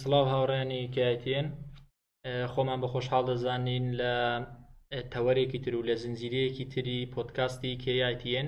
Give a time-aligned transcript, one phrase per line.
[0.00, 1.46] سڵاو هاوڕێنی کاتێن
[2.52, 4.14] خۆمان بە خۆشحاڵ دەزانین لە
[5.14, 8.46] تەوەرێکی تر و لە زنجیرەیەکی تری پۆتکاستی کیتN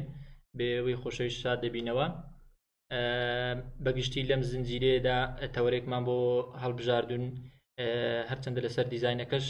[0.56, 2.06] بێەوەی خۆشەوی شاد دەبینەوە
[3.84, 5.18] بەگشتی لەم زنجیرێدا
[5.56, 6.16] تەوەرێکمان بۆ
[6.62, 7.24] هەڵبژاردون
[8.30, 9.46] هەرچەندە لەسەر دیزینەکەش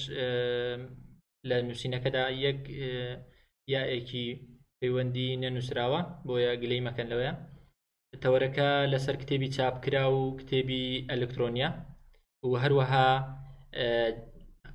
[1.48, 2.60] لە نووسینەکەدا یەک
[3.72, 4.26] یائێکی
[4.78, 7.32] پەیوەندی نەنووسراوە بۆیە گلەی مەکەن لەوەیە
[8.24, 11.68] تەوەرەکە لەسەر کتێبی چاپکرا و کتێبی ئەلکترۆنیا
[12.48, 13.08] و هەروەها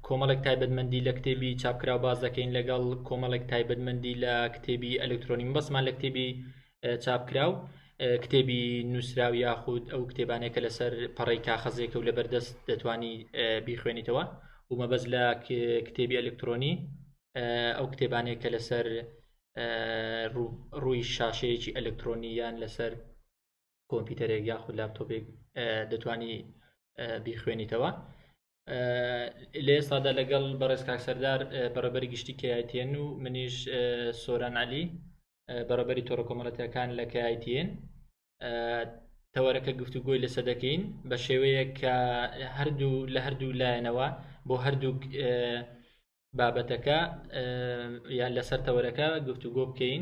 [0.08, 5.92] کۆمەڵک تایبەتمەندی لە کتێبی چاپکرا باز دەکەین لەگەڵ کۆمەڵک تایبەتمەندی لە کتێبی ئەلکترۆنیم بەسمان لە
[5.98, 6.28] کتێبی
[7.04, 7.54] چاپکرا و
[8.24, 13.14] کتێبی نووسراوی یاخود ئەو کتێبانێکە لەسەر پەڕی کاخەزێکە و لەبەردەست دەتوانی
[13.66, 14.24] بیخوێنیتەوە
[14.70, 15.24] و مەبەز لە
[15.88, 16.74] کتێبی ئەلکترۆنی
[17.78, 18.86] ئەو کتێبانێکە لەسەر
[20.84, 22.92] ڕووی شاشەیەکی ئەلکترۆنی یان لەسەر
[23.92, 25.24] کۆمپیوتەرێک یاخود لاپتۆپێک
[25.92, 26.34] دەتانی
[27.26, 27.90] بیخوێنیتەوە
[29.66, 31.40] لە ئێستادا لەگەڵ بەڕێز کاکسەردار
[31.74, 33.56] بەڕەبەری گشتی کایتN و منیش
[34.24, 34.84] سۆرانعلی
[35.70, 37.68] بەڕەبەری تۆڕۆکۆمەڵەتەکان لە کایتN
[39.36, 41.96] تەوەرەکە گفتوگوۆی لەسە دەکەین بە شێوەیە کە
[42.58, 44.08] هەردوو لە هەردوو لایەنەوە
[44.48, 44.94] بۆ هەردوو
[46.38, 47.00] بابەتەکە
[48.20, 50.02] یان لەسەر تەوەرەکە گفتوگۆ بکەین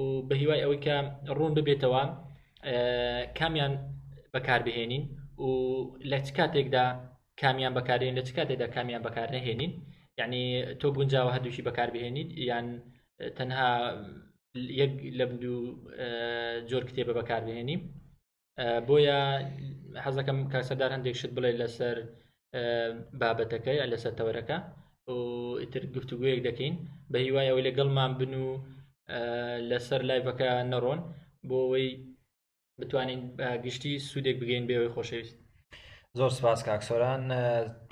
[0.00, 0.96] و بە هیوای ئەوەی کە
[1.36, 2.02] ڕوون ببێتەوە
[3.38, 3.74] کامیان
[4.34, 5.02] بەکاربهێنین
[5.42, 5.48] و
[6.10, 6.84] لە چ کاتێکدا
[7.42, 9.72] کامیان بەکارێن لە چ کاتێکدا کامیان بەکارنەهێنین
[10.20, 10.42] یعنی
[10.80, 12.66] تۆ گونجاوە هەدووشی بەکاربهێنین یان
[13.38, 13.70] تەنها
[14.80, 15.58] یەک لە دوو
[16.70, 17.80] جۆر کتێبە بەکاربهێنیم
[18.88, 19.20] بۆیە
[20.04, 21.96] حەزەکەم کاسەدار هەندێک شت بڵێ لەسەر
[23.20, 24.58] بابەتەکەی لەسەر تەوەرەکە
[25.62, 26.74] ئیتر گفتوگویەک دەکەین
[27.12, 28.48] بە هیوایەوە لەگەڵمان بن و
[29.70, 30.98] لەسەر لایڤەکە نەڕۆن
[31.48, 31.88] بۆ ئەوەی
[32.82, 33.20] بتوانین
[33.64, 35.36] گشتی سوودێک بگەین بێەوەی خۆشەویست
[36.18, 37.24] زۆر سپاس کاکسۆران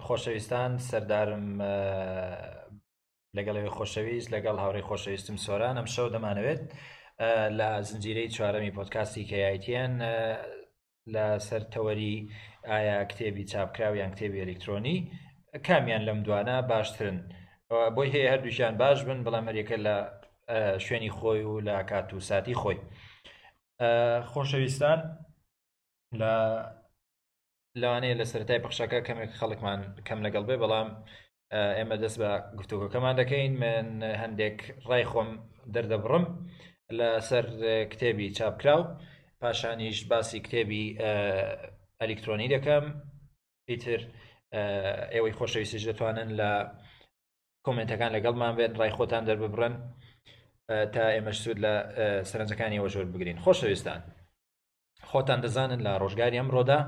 [0.06, 1.46] خۆشەویستان سەردارم
[3.36, 6.62] لەگەڵەوەی خۆشەویست لەگەڵ هاوڕێی خۆشەویستم سۆران ئەم شەو دەمانەوێت
[7.58, 9.92] لە زنجیرەی چوارەمی پۆتکاستی کەیتیان
[11.14, 12.16] لە سەر تەوەری
[12.70, 14.96] ئایا کتێبی چاپکراویان کتێبی ئەلکترۆنی
[15.66, 17.16] کامیان لەم دوانە باشترن
[17.94, 19.96] بۆی هەیە هەردووشیان باش بن بەڵام مەریەکە لە
[20.84, 22.78] شوێنی خۆی و لە کات و ساتی خۆی.
[24.32, 24.98] خۆشەویستان
[26.20, 26.30] لە
[27.80, 30.88] لەوانەیە لە سەرای پەخشەکە کەمێک خەڵکمان کەم لەگەڵ بێ بەڵام
[31.78, 33.86] ئێمە دەست بە گفتوگەکەمان دەکەین من
[34.22, 34.56] هەندێک
[34.88, 35.30] ڕای خۆم
[35.74, 36.24] دەردەبڕم
[36.98, 37.44] لە سەر
[37.92, 38.82] کتێبی چاپکراو
[39.40, 40.84] پاشانیش باسی کتێبی
[42.00, 42.84] ئەلیکترۆنی دەکەم
[43.70, 44.00] ئیتر
[45.14, 46.50] ئێوەی خۆشەویستیش دەتوانن لە
[47.66, 49.74] کۆمنتەکان لەگەڵمان بێن ڕای خۆتان دەرببڕن
[50.68, 51.72] تا ئێمەش سود لە
[52.30, 54.00] سەرنجەکانیەوە ژۆر بگرین خۆشەویستان
[55.10, 56.80] خۆتان دەزانن لە ڕۆژگاری ئەمڕۆدا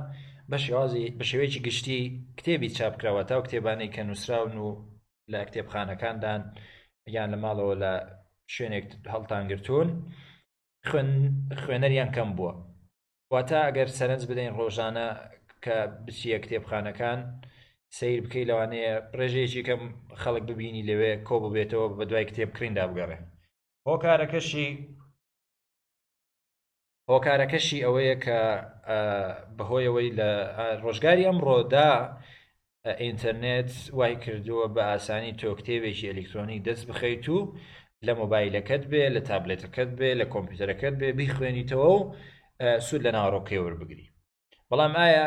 [0.50, 1.98] بە شێوازی بە شێوەیەکی گشتی
[2.38, 4.68] کتێبی چاپکراوە تا و کتێبانەی کە نووسراون و
[5.32, 6.40] لە کتێبخانەکاندان
[7.16, 7.92] یان لە ماڵەوە لە
[8.54, 9.88] شوێنێک هەڵتان گرتوون
[11.62, 12.52] خوێنەریان کەم بووە
[13.32, 15.06] واتە ئەگەر سەرنج بدەین ڕۆژانە
[15.64, 17.18] کە بچیە کتێبخانەکان
[17.96, 19.82] سیر بکەی لەوانەیە ڕێژێکی کەم
[20.20, 23.18] خەڵک ببینی لەوێ کۆ ببێتەوە بە دوای کتێبکریندا بگەڕێ
[23.88, 24.64] هۆکارەکەشی
[27.12, 28.38] هۆکارەکەشی ئەوەیە کە
[29.56, 30.26] بەهۆیەوەی لە
[30.84, 31.90] ڕۆژگاری ئەمڕۆدا
[33.02, 37.38] ئینتەرنێت وای کردووە بە ئاسانی تۆکتێوێکی ئەلکترۆنی دەست بخەیت و
[38.06, 42.02] لە مۆبایلەکەت بێ لە تابلێتەکەت بێ لە کۆمپیوتەرەکەت بێ بیخوێنیتەوە و
[42.86, 44.06] سوود لە ناڕۆکێور بگری
[44.70, 45.26] بەڵام ئایا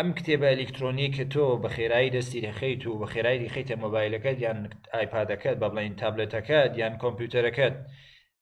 [0.00, 4.58] ئەم کتێبە ئەلکترۆنیک کە تۆ بە خێرایی دەستی دەخیت و بە خێرایی خیتە مۆبایلەکەت یان
[4.94, 7.74] ئایپادەکەت بە بڵین تابلەتەکەت یان کۆمپیوتەرەکەت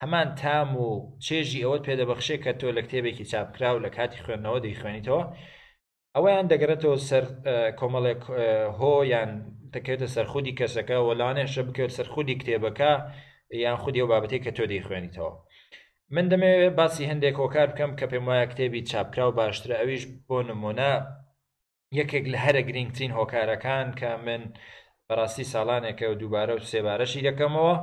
[0.03, 0.89] هەمان تام و
[1.25, 5.23] چێژی ئەوەت پێدەبەخشێت کە تۆ لە کتێبێکی چاپکرا و لە کاتی خوێندنەوە دەیخوێنیتەوە
[6.15, 7.25] ئەوەیان دەگرێتەوە سەر
[7.81, 8.23] کۆمەڵێک
[8.81, 9.31] هۆ یان
[9.75, 12.93] دەکەوێتە سەرخودی کەسەکە وەلانێشە بکەوێت سەرخودی کتێبەکە
[13.65, 15.33] یان خودی و بابەتێک کە تۆ دەیخوێنیتەوە.
[16.15, 20.39] من دەمەوێت باسی هەندێک هۆکار بکەم کە پێم وایە کتێبی چاپکرا و باشترە ئەویش بۆ
[20.49, 20.93] نمونە
[22.01, 24.43] یەکێک لە هەرە گرنگترین هۆکارەکان کە من
[25.09, 27.75] بەڕاستی ساڵانێکە و دووبارە و سێبارەشی دەکەمەوە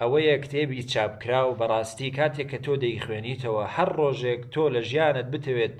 [0.00, 5.74] ئەوەیە کتێبی چاپکرا و بەڕاستی کاتێک کە تۆ دەیخوێنیتەوە هەر ڕۆژێک تۆ لە ژیانت بتەوێت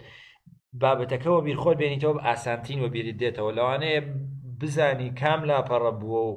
[0.82, 4.00] بابەتەکەەوە بیرخۆر بێنیتەوە بە ئاسانتین و بیرت دێتەوە لەوانەیە
[4.60, 6.32] بزانی کام لاپەڕە بووە و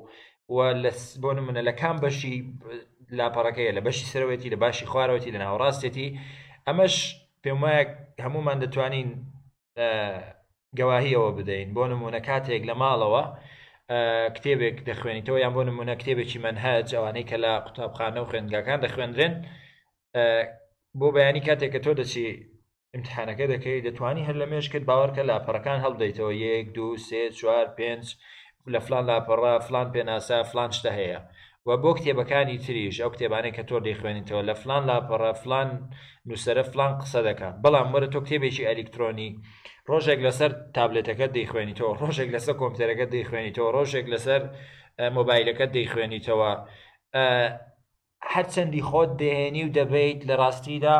[1.21, 2.35] بۆ منە لە کام بەشی
[3.19, 6.07] لاپەڕەکەی لە بەشی سەرەوەێتی لە باشی خوارەوەتی لە ناوەڕاستێتی
[6.67, 6.95] ئەمەش
[7.43, 7.83] پێم وایە
[8.25, 9.09] هەمومان دەتوانین
[10.79, 13.23] گەواهیەوە بدەین بۆ نمونە کاتێک لە ماڵەوە
[14.35, 19.33] کتێبێک دەخوێنیتەوە یان بۆ نمونە کتێبێکی منهج ئەوانەی کە لە قوتابخانە و خوێندگاکان دەخوێندرێن
[20.99, 22.25] بۆ بەیانی کاتێک کە تۆ دەچی
[22.97, 28.05] امتحانەکە دەکەی دەتوانانی هەر لە مێش کرد باوەڕکە لاپەڕەکان هەڵدەیتەوە یەک دو سێ چوار پێنج
[28.73, 31.19] لە فلان لاپەڕ فلان پێناسا فلانشتە هەیە
[31.67, 35.69] و بۆ کتێبەکانی تریش ئەو کتێبانەی کە تۆ دەیخوێنیتەوە لە فلان لاپەڕە فلان
[36.27, 39.29] نووسرە فلان قسە دەکە بەڵام وەرە تۆ کتێبێکی ئەلکترۆنی
[39.89, 44.41] ڕۆژێک لەسەر تابلێتەکە دەیخوێنیتەوە ڕۆژێک لەسەر کۆمپیوتەرەکە دەیخوێنیتەوە ڕۆژێک لەسەر
[45.15, 46.51] مۆبایلەکە دەیخوێنیتەوە
[48.33, 50.95] هەرچەندی خۆت دێنی و دەبیت لە ڕاستیدا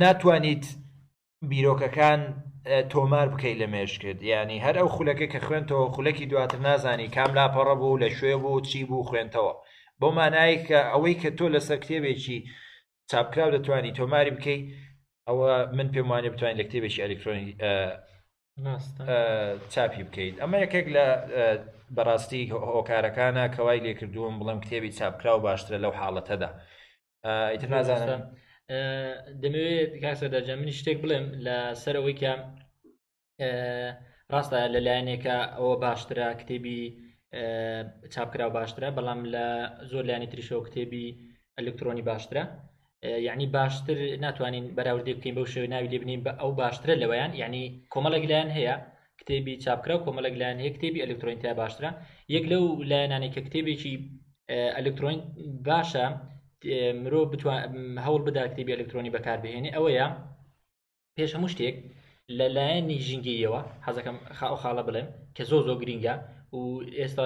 [0.00, 0.64] ناتوانیت
[1.50, 2.20] بیرۆکەکان
[2.92, 7.30] تۆمار بکەیت لە مێش کرد ینی هەر ئەو خولەکە کە خوێنتەوە خولەکی دواتر نازانی کام
[7.38, 9.52] لاپەڕە بوو لە شوێ بوو چی بوو خوێنتەوە
[10.00, 12.38] بۆ مانایی کە ئەوەی کە تۆ لەسەر کتێبێکی
[13.10, 14.62] چاپکراو دەتوانی تۆماری بکەیت
[15.28, 17.46] ئەوە من پێم وانێ بتوانین لە کتێبێکی ئەلکترۆنی
[19.72, 21.06] چاپی بکەیت ئەمە یەکێک لە
[21.96, 22.42] بەڕاستی
[22.74, 26.50] هۆکارەکانە کەوای لێکردووم بڵم کتێبی چاپکرا و باشترە لەو حاڵەتەدا
[27.54, 28.22] ئیتر نازانم.
[29.42, 32.32] دەمەوێت کاکسەر دەرجە منی شتێک بڵێم لە سەرەوەی کە
[34.32, 36.80] ڕاستە لەلایەنێکە ئەوە باشترە کتێبی
[38.12, 39.46] چاپکرا باشترە بەڵام لە
[39.90, 41.06] زۆر لایانی تریشەوە کتێبی
[41.56, 42.44] ئەلکترۆنی باشترە
[43.28, 47.62] یعنی باشتر ناتوانین بەراوردی بکەین بەو شێوە ناوی لێبنین بە ئەو باشترە لەوەیان یعنی
[47.92, 48.74] کۆمەڵک لایەن هەیە
[49.20, 51.90] کتێبی چاپکرا و کۆمەڵک لایەن هەیە کتێبی ئەلکترۆنیتیا باشترە
[52.34, 53.94] یەک لەو لایەنانی کە کتێبێکی
[54.76, 55.18] ئەلکترۆین
[55.68, 56.06] باشە
[56.64, 57.20] مرۆ
[58.04, 60.06] هەوڵ بداکتێبی ئەلکترۆنی بەکاربهێنی ئەوەیە
[61.16, 61.76] پێش هەموو شتێک
[62.38, 66.14] لەلایەنی ژینگیەوە حەزەکەم خاو خاڵە بڵێم کە زۆ زۆ گرینگە
[66.58, 66.60] و
[66.98, 67.24] ئێستا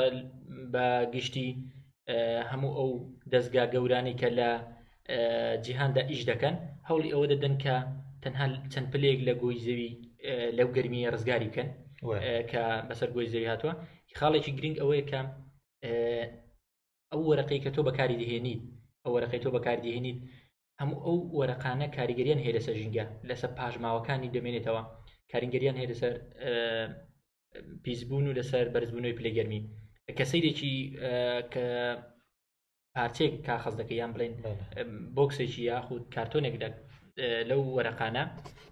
[0.73, 1.49] بە گشتی
[2.51, 2.91] هەموو ئەو
[3.33, 4.49] دەستگا گەورانی کە لە
[5.65, 6.55] جیهاندا ئیش دەکەن
[6.89, 7.77] هەوڵی ئەوە دەدەن کە
[8.23, 9.93] تەنها چەند پلێک لە گۆی زەوی
[10.59, 11.69] لەو گرممیە ڕزگاری بکەن
[12.51, 13.75] کە بەسەر گۆی زەوی هاتووە
[14.19, 15.21] خاڵێکی گرنگ ئەوەیە کە
[17.13, 18.63] ئەو وەرەقەی کە تۆ بەکاری دەهێنیت
[19.05, 20.19] ئەو وەرەقەی تۆ بەکاردێنیت
[20.81, 24.83] هەموو ئەو وەرەقانە کاریگەریان هەیە لەسەر ژینگە لەسەر پاژماوەکانی دەمێنێتەوە
[25.33, 26.15] کاریگەریان هەیە لەسەر
[27.85, 29.61] پیسبوون و لەسەر بەرزبوونەوەی پلەگەرمی
[30.19, 30.75] کەسەیرێکی
[31.53, 31.65] کە
[32.95, 34.35] پارچێک کا خەز دەکە یان بڵێن
[35.17, 36.55] بۆکسێکی یاخود کارتۆنێک
[37.51, 38.23] لەو وەرەقانە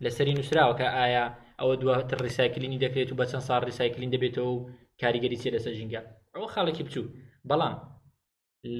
[0.05, 1.25] لەسەری نووسراوە کە ئایا
[1.61, 4.59] ئەوە دواتر ڕیسایکلینی دەکرێت و بە چەند ساڵ ڕیسایکلین دەبێتەوە و
[5.03, 6.00] کاریگەری چێ لەسەر ژینگە
[6.35, 7.12] ئەوە خاڵێکی بچوو
[7.49, 7.75] بەڵام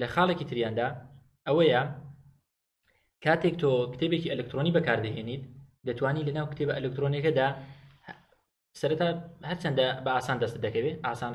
[0.01, 0.89] لە خاڵێکی تریاندا
[1.51, 1.83] ئەوەیە
[3.25, 5.43] کاتێک تۆ کتێبێکی ئەلکترۆنی بەکاردەهێنیت
[5.89, 7.49] دەتوانی لەناو کتێبە ئەلکترۆنیەکەدا
[8.81, 9.09] سەرەتا
[9.51, 11.33] هەرچەندە بە ئاسان دەست دەکەوێت ئاسان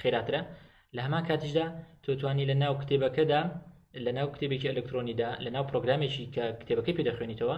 [0.00, 0.40] خێراترە
[0.96, 1.66] لە هەمان کاتیشدا
[2.04, 3.40] تۆتوانی لە ناو کتێبەکەدا
[4.04, 7.56] لە ناو کتێبێکی ئەلکترۆنیدا لە ناو پرۆگرامێکی کە کتێبەکەی پێدەخوێنیتەوە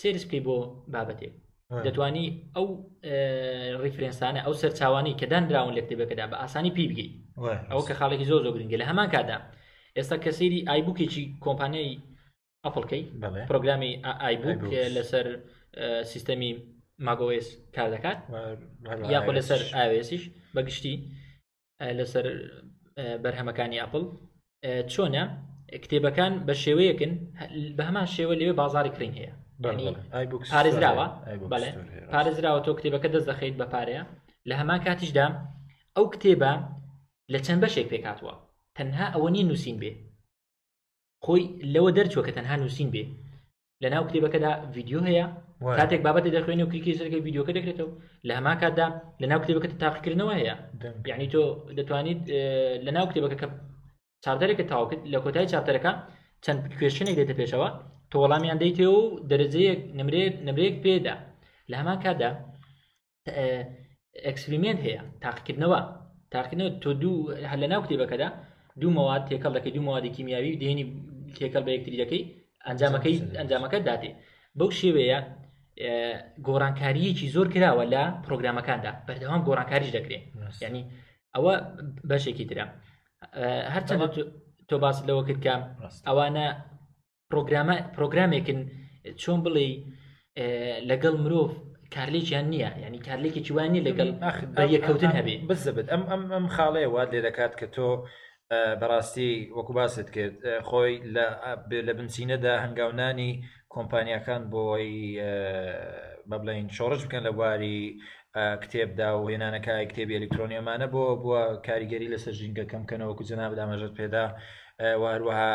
[0.00, 0.56] سێرس بکەی بۆ
[0.94, 1.34] بابەتێک
[1.86, 2.66] دەتوانی ئەو
[3.84, 7.10] ریفرنسانە ئەو سەرچوانی کە دانراون لە کتێبەکەدا بە ئاسانی پێبگەی
[7.70, 9.38] ئەو کە خاڵێکی زۆ زۆ گرنگگە لە هەمان کادا
[9.98, 12.00] ئێستا کەسری ئایبووکێکی کۆمپانیای
[12.64, 13.02] ئەپڵکەی
[13.50, 13.92] پرۆگرامی
[14.22, 14.54] ئایبوو
[14.96, 15.26] لەسەر
[16.12, 16.52] سیستەمی
[17.06, 17.46] ماگۆس
[17.76, 18.18] کار دەکات
[19.14, 20.22] یاخۆ لەسەر ئاوێسیش
[20.56, 20.96] بەگشتی
[21.98, 22.26] لەسەر
[23.22, 24.04] بەرهەمەکانی ئەپل
[24.92, 25.24] چۆنە
[25.82, 27.12] کتێبەکان بە شێوەیەکن
[27.76, 29.32] بە هەمان شێوە لێوێ بازاری کرین هەیە
[30.54, 31.06] پارێزراوە
[32.14, 34.02] پارێزراوە تۆ کتێبەکە دەست دەخیت بە پارەیە
[34.48, 35.26] لە هەمان کاتیشدا
[35.96, 36.52] ئەو کتێبە
[37.32, 38.34] لە چەند بەشێک پێکاتوە
[38.76, 39.90] تەنها ئەوە نیە نووسین بێ
[41.24, 41.42] خۆی
[41.74, 43.04] لەوە دەرچوە کە تەنها نووسین بێ
[43.82, 45.26] لە ناو کتێبەکەدا ڤیددیو هەیە
[45.78, 47.92] کاتێک بابەتی دەخوێنی و کلیکی سەرەکە یددیوکە دەکرێتەوە
[48.28, 48.86] لە هەما کاتدا
[49.20, 50.54] لە ناو کتێبەکەت تاقیکردنەوە هەیە
[51.10, 51.42] یعنی تۆ
[51.78, 52.20] دەتوانیت
[52.84, 53.46] لە ناو کتێبەکە
[54.24, 55.92] چاردەرێکە تاوکرد لە کۆتای چاپەرەکە
[56.44, 57.68] چەند کوێشنێک دێتە پێشەوە
[58.10, 59.00] تۆ وەڵامیان دەیتێ و
[59.30, 61.14] دەرەجەیەک نمرێت نمرێک پێدا
[61.70, 62.30] لە هەمان کاتدا
[64.26, 65.80] ئەکسپریمنت هەیە تاقیکردنەوە
[66.34, 67.14] تاقیکردنەوە تۆ دوو
[67.50, 68.28] هەر لە ناو کتێبەکەدا
[68.80, 70.84] دوو مواد تێکەڵ دەکەی دوو موادی کیمیاوی دێنی
[71.38, 72.22] تێکەڵ بە یەکتری دەکەی
[72.68, 74.10] ئەنجامەکەی ئەنجامەکە داتێ
[74.58, 75.18] بەو شێوەیە
[76.46, 80.22] گۆڕانکاریەکی زۆر کراوە لە پرۆگرامەکاندا بەردەوام گۆڕانکاریش دەکرێت
[80.64, 80.82] ینی
[81.34, 81.52] ئەوە
[82.10, 82.66] بەشێکی درا
[83.74, 84.02] هەرچەند
[84.68, 85.54] تۆ باس لەوە کرد کە
[86.08, 86.46] ئەوانە
[87.96, 88.58] پرۆگرامێکن
[89.22, 89.66] چۆن بڵێ
[90.90, 91.50] لەگەڵ مرۆڤ
[91.96, 94.08] کارلێکیان نییە ینی کارلێکی جوانی لەگەڵ
[94.74, 97.86] یەکەوتن هەبێ بزبت ئەم ئەم ئەم خاڵێ وات لێ دەکات کە تۆ
[98.80, 100.38] بەڕاستی وەکو باست کرد
[100.68, 100.94] خۆی
[101.86, 103.30] لە بنچینەدا هەنگاونانی
[103.74, 104.90] کۆمپانیەکان بۆی
[106.30, 107.76] بەبلین شۆڕش بکەن لە بواری
[108.62, 114.24] کتێبدا و هێنانەکە کتێبی ئەلکترۆنیەمانە بۆ بووە کاریگەری لەسەر ژینگە کەمکەنەوە کو جنا بدامەژت پێدا
[115.02, 115.50] واروها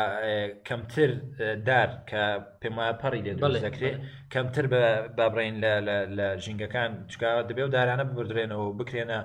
[0.68, 1.10] کەمتر
[1.68, 2.22] دار کە
[2.62, 3.32] پێما پەڕی لێ
[3.66, 3.96] دەکرێت
[4.34, 4.80] کەمتر بە
[5.18, 5.56] بابڕین
[6.18, 9.18] لە ژینگەکان چکە دەبێ و دارانە ببدرێنەوە بکرێنە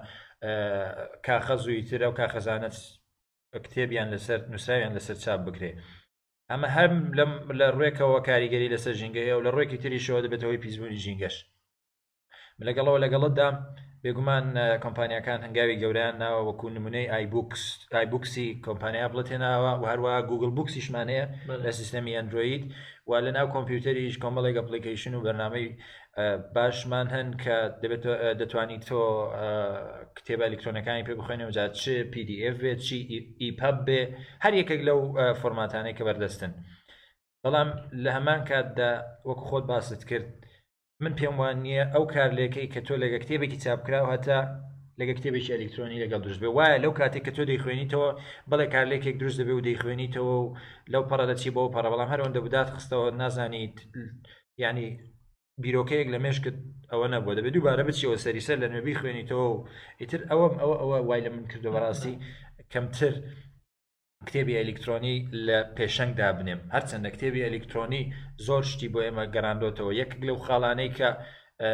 [1.25, 2.69] کاخەزووی ترە و کاخەزانە
[3.65, 5.71] کتێبیان لەسەر نووسراویان لەسەر چاپ بکرێ
[6.51, 6.93] ئەمە هەم
[7.59, 11.35] لە ڕێکەوە کاریگەری لەسەر ژینگەی و لە ڕێکی تریشەوە دەبێتەوەی پیسبوونی ژینگەش
[12.67, 13.49] لەگەڵەوە لەگەڵتدا
[14.03, 14.45] بێگومان
[14.83, 17.11] کۆمپانیەکان هەنگاوی گەوریان ناوە وەکو نمونەی
[17.93, 21.25] ئایبوکسی کۆمپانیا بڵێتێناوە و هەروە گوگل بوکسیشمانەیە
[21.65, 22.63] لە سیستەمی ئەندروید
[23.07, 25.67] و لە ناو کۆمپیوتەریش کۆمەڵێک ئەپلیکیشن و بەرنامەی
[26.55, 28.03] باشمان هەن کە دەبێت
[28.41, 28.97] دەتوانی تۆ
[30.17, 32.97] کتێبە ئەلکترۆنەکانی پێ بخوێنەوە جات چ PDF بێت چی
[33.43, 34.01] ئیپەب بێ
[34.43, 34.99] هەر یەکێک لەو
[35.39, 36.51] فۆرماتانەی کە بەردەستن
[37.43, 37.69] بەڵام
[38.03, 38.91] لە هەمان کاتدا
[39.29, 40.27] وەکو خۆت باست کرد
[41.03, 44.39] من پێم وان نییە ئەو کارلێکەکەی کە تۆ لەگە کتێبێکی چاپکراوە هەتا
[44.99, 48.09] لەگە کتێبێکی ئەلکترۆنی لەگەڵ دروست بێ وایە لەو کاتێک کە تۆ دەیخوێنیتەوە
[48.49, 50.45] بڵێ کارلێکێک دروست دەبێ و دەیخوێنیتەوە و
[50.93, 53.77] لەو پەڕە دەچی بۆ پەرە بەڵام هەرەوەندە بدات خستەوە نازانیت
[54.63, 54.89] ینی
[55.63, 56.55] بیرۆکەیەک لە مێشکت
[56.91, 59.57] ئەوە نەبووە دەبێت دووبارە بچیەوە سەریسەر لە نوێبی خوێنیتەوە و
[60.01, 62.15] ئیتر ئەوەم ئەوە ئەوە وای لە من کردو بەڕاستی
[62.73, 63.13] کەمتر
[64.27, 65.15] کتێبی ئەلکترۆنی
[65.47, 68.03] لە پێشەنگدا بنێم هەرچەندە کتێبی ئەلکترۆنی
[68.47, 71.09] زۆر شتی بۆ ئێمە گەرانندۆتەوە یەک لەو خاڵانەی کە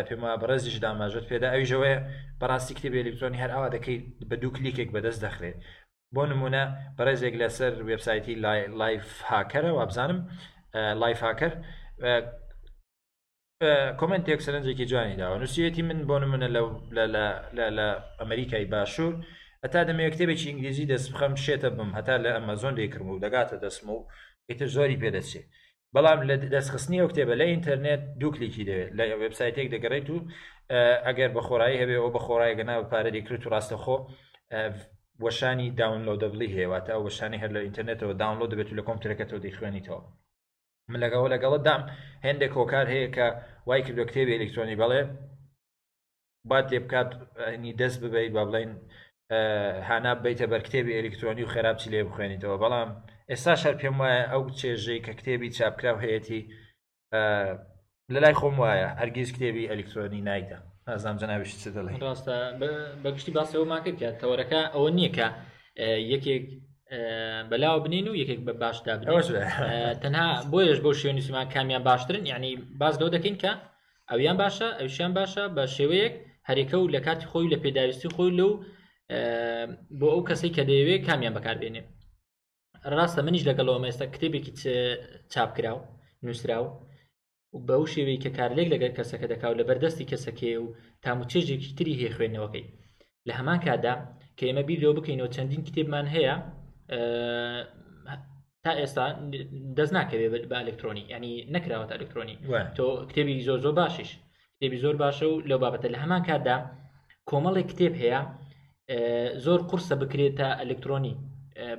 [0.08, 1.94] پێما بەڕێزیش داماژت پێدا ئەویژەوەە
[2.42, 5.58] بەڕاستی کتێبی ئەلکترۆنی هەر ئەوە دەکەیت بە دوو کلیکێک بەدەست دەخرێت
[6.16, 6.64] بۆ نمونە
[6.98, 8.36] بەڕێزێک لەسەر وبسایتی
[8.82, 10.20] لایف هاکەرە وابزانم
[11.02, 11.54] لایف هاکەر
[14.00, 16.48] کمنتێک سەرنجێکی جوانی داوە نووسەتی من بۆ منە
[17.80, 17.88] لە
[18.20, 19.14] ئەمریکای باشوور
[19.66, 23.88] هەتا دەمەوە کتێبێکی ئینگلیزی دەست بخەم شێتە بم هەتا لە ئەمەزۆن دەیکردم و دەگاتە دەسم
[23.96, 23.98] و
[24.50, 25.46] ئیتر زۆری پێدەچێت
[25.96, 30.18] بەڵام لە دەستخستنی ئەو کتێبە لە ئینتەرنێت دووکلیکی دەوێت لە وبسایتێک دەگەڕێت و
[31.08, 33.98] ئەگەر بە خۆرایی هەبێ ئەو بە خۆرای گەنا بە پارە دەکرێت و ڕاستەخۆ
[35.24, 40.02] وەشانی داونلۆ دەبلی هێواتە وەشانی هەر لە ئینتەرنێتەوە داونلۆ دەبێت و لە کۆمپیوتەکەەوە دەیخوێنیتەوە
[40.92, 41.82] من لەگەڵ لەگەڵت دام
[42.28, 43.28] هەندێک هۆکار هەیە کە
[43.68, 45.02] وای کردو کتێبی ئەلکترۆنی بەڵێ
[46.50, 47.10] با تێ بکات
[47.64, 48.72] نی دەست ببیت با بڵین
[49.90, 52.90] هانا بیتە بەر کتێبی ئەلکترۆنی و خراپچی لێ بخوێنیتەوە بەڵام
[53.32, 56.42] ئێستا شەر پێم وایە ئەو چێژەی کە کتێبی چاپکرا و هەیەی
[58.14, 60.60] لە لای خۆم وایە هەرگیز کتێبی ئەلکترۆنی نایدا
[60.92, 62.36] ئازام جناویش چ دەڵێ ڕاستە
[63.04, 65.28] بەگشتی باسەوە ماکە کە تەوەرەکە ئەوە نییە کە
[66.14, 66.46] یەکێک
[67.50, 68.94] بەلاو بنین و یەکێک بە باشدا
[70.04, 72.52] تەنها بۆیش بۆ شوێنی سومان کامیان باشترن یعنی
[72.82, 73.52] باز لەو دەکەین کە
[74.12, 76.14] ئەویان باشە ئەوشیان باشە بە شێوەیەک
[76.50, 78.50] هەرێکە و لە کاتی خۆی لە پێداویستی خۆی لەو
[80.00, 81.82] بۆ ئەو کەسی کە دەیەوێت کامیان بەکاربێنێ
[82.96, 84.52] ڕاستە منیش لەگەڵەوە ئێستا کتێبێکی
[85.34, 85.80] چاپکراو
[86.24, 86.66] نووسراو
[87.54, 90.68] و بەو شێوەیە کە کارلێک لەگەر کەسەکە دەکاو لە بەردەستی کەسەکێ و
[91.04, 92.66] تاموچێژێکی تری هەیە خوێندنەوەکەی
[93.28, 93.94] لە هەمان کادا
[94.38, 96.36] کە ئێمە بیرۆ بکەینەوە چەندین کتێبمان هەیە
[98.66, 99.06] تا ئێستا
[99.78, 102.36] دەست ناکەوێت بە ئەلکترۆنی ینی نکراوەتە ئەلکترۆنی
[102.78, 104.12] تۆ کتێبی زۆر زۆر باشیش
[104.56, 106.58] کتێبی زۆر باشە و لەو بابەتە لە هەمان کاتدا
[107.30, 108.22] کۆمەڵی کتێب هەیە
[109.46, 111.14] زۆر قورسە بکرێت تا ئەلکترۆنی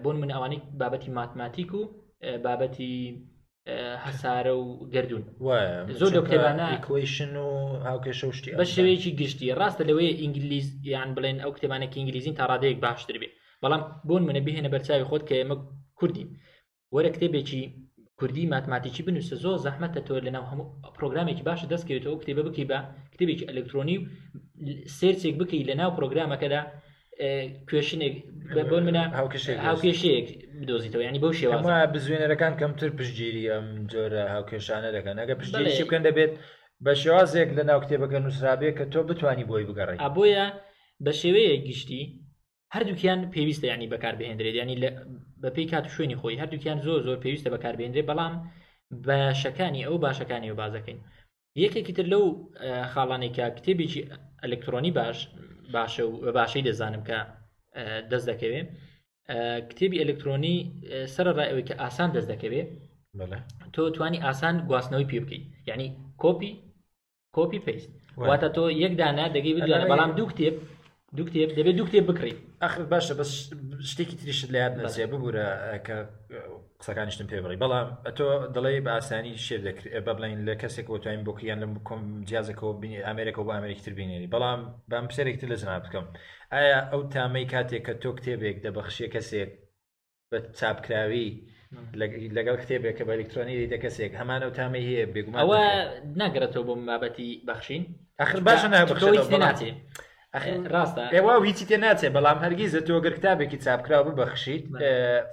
[0.03, 1.81] بۆن من ئەوانەی بابەتی ماتماتیک و
[2.45, 2.95] بابەتی
[4.05, 5.23] هەسارە و گردون
[6.01, 7.49] زۆر لە کتێبانەیشن و
[7.89, 12.79] هاوکێشە شتی بە شێوەیەکی گشتی ڕاستە لەوەی ئینگلیز یان بڵێن ئەو کتێبانە ئینگلیزیین تا ڕادەیەک
[12.85, 15.57] باشتر بێت بەڵام بۆن منە بهێنە بەرچاوی خۆت کە ئێمە
[15.99, 16.29] کوردیم
[16.95, 17.63] وەرە کتێبێکی
[18.19, 22.79] کوردی ماتماتیکی بنووسە زۆر زەحمەتە تۆر لەناو هەموو پرۆگرامێکی باشە دەستکەوێتەوە کتێبە بکی بە
[23.13, 24.07] کتێبێکی ئەلکترۆنی و
[24.99, 26.61] سێرچێک بکەی لەناو پرۆگرامەکەدا
[27.69, 28.15] کوێشنێک
[28.71, 29.03] بۆن منە
[29.69, 30.27] هاوکێشەیەک
[30.61, 36.33] بدۆزیتەوە ینی بەو شێوە بزوێنەرەکان کەمتر پشتگیری ئەم جۆرە هاوکێشانە دەکەن ئەگە پشتگیری بکەن دەبێت
[36.85, 40.47] بە شێوازێک لە ناو کتێبەکە نووسرابێ کە تۆ بتانی بۆی بگەڕی ئابۆیە
[41.05, 42.03] بە شێوەیە گشتی
[42.75, 44.77] هەردووکیان پێویستە ینی بەکاربهێنرێت ینی
[45.43, 48.35] بە پێی کات شوێنی خۆی هەردووکیان زۆر زۆر پێویستە بەکاربهێنرێ بەڵام
[49.09, 50.99] باشەکانی ئەو باشەکانی و بازەکەین
[51.65, 52.25] یەکێکی تر لەو
[52.93, 54.01] خاڵانێکە کتێبێکی
[54.43, 55.19] ئەلکترۆنی باش
[55.75, 57.19] باشە و باشەی دەزانم کە
[58.11, 58.69] دەست دەکەوێت
[59.71, 60.57] کتێبی ئەلکترۆنی
[61.15, 62.69] سرە ڕایەوەی کە ئاسان دەست دەکەوێت
[63.75, 65.89] تۆ توانی ئاسان گواستنەوەی پێ بکەیت ینی
[66.23, 66.51] کۆپی
[67.37, 67.91] کۆپی پیست
[68.29, 70.55] واتە تۆ یەک دانا دەگەی بدوانە بەڵام دوو کتێب
[71.17, 73.33] دوو کتێب دەبێت دوو کتێب بکڕیت ئەخر باشە بەس
[73.91, 75.49] شتێکی تریشت لە یاد نەزیێ ببوورە
[75.87, 75.97] کە
[76.81, 79.61] قسەکانیشتم پێ بڕی بەڵام ئەتۆ دڵی بە ئاسانی شێر
[80.07, 84.61] بە بڵین لە کەسێکەوە توانین بۆکریان لەم کۆم جیازەکەەوە بینی ئامریکەوە بە ئامریکتر بینێنی بەڵام
[84.91, 86.07] بام پسێرێکتر لە زنا بکەم
[86.55, 89.51] ئایا ئەو تامەی کاتێک کە تۆ کتێبێک دەبەخشیە کەسێک
[90.31, 91.29] بە چاپکراوی
[92.37, 95.63] لەگەڵ کتێبێک کە بە ئەلکترۆنی دەکەسێک هەمانە و تامە هەیە بێگومەوە
[96.21, 97.83] ناگرێتەوە بۆ بابەتی بەخشین
[98.21, 99.73] ئەخر باشە نابخۆی ناتێ.
[100.75, 104.65] ڕاستە ئێوە ویچی تێ ناچێت بەڵام هەرگیزە تۆگەر کتابێکی چاپکرا ببەخشیت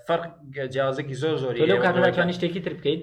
[0.07, 0.23] فەرق
[0.73, 3.01] جیازێکی زۆر زۆری لەو کارەکانی شتێکی تر بکەیت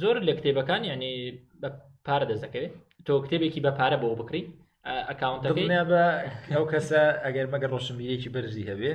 [0.00, 1.14] زۆر لە کتێبەکان ینی
[1.62, 1.68] بە
[2.06, 2.74] پارە دەزەکەوێت
[3.06, 4.48] تۆ کتێبێکی بە پارە بۆ بکریت
[5.10, 6.02] ئەکاونتەکەیە بە
[6.54, 8.92] ئەو کەسە ئەگەر مەگە ڕۆشنبیەکی بەرزی هەبێ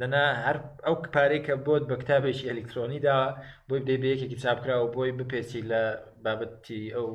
[0.00, 3.18] دەنا هەر ئەو پارێکە بۆت بە کتابێکی ئەلکترۆنیدا
[3.68, 5.80] بۆی بدەیبەیەکێکی چاپکرا و بۆی بپێچی لە
[6.24, 7.08] بابەتی ئەو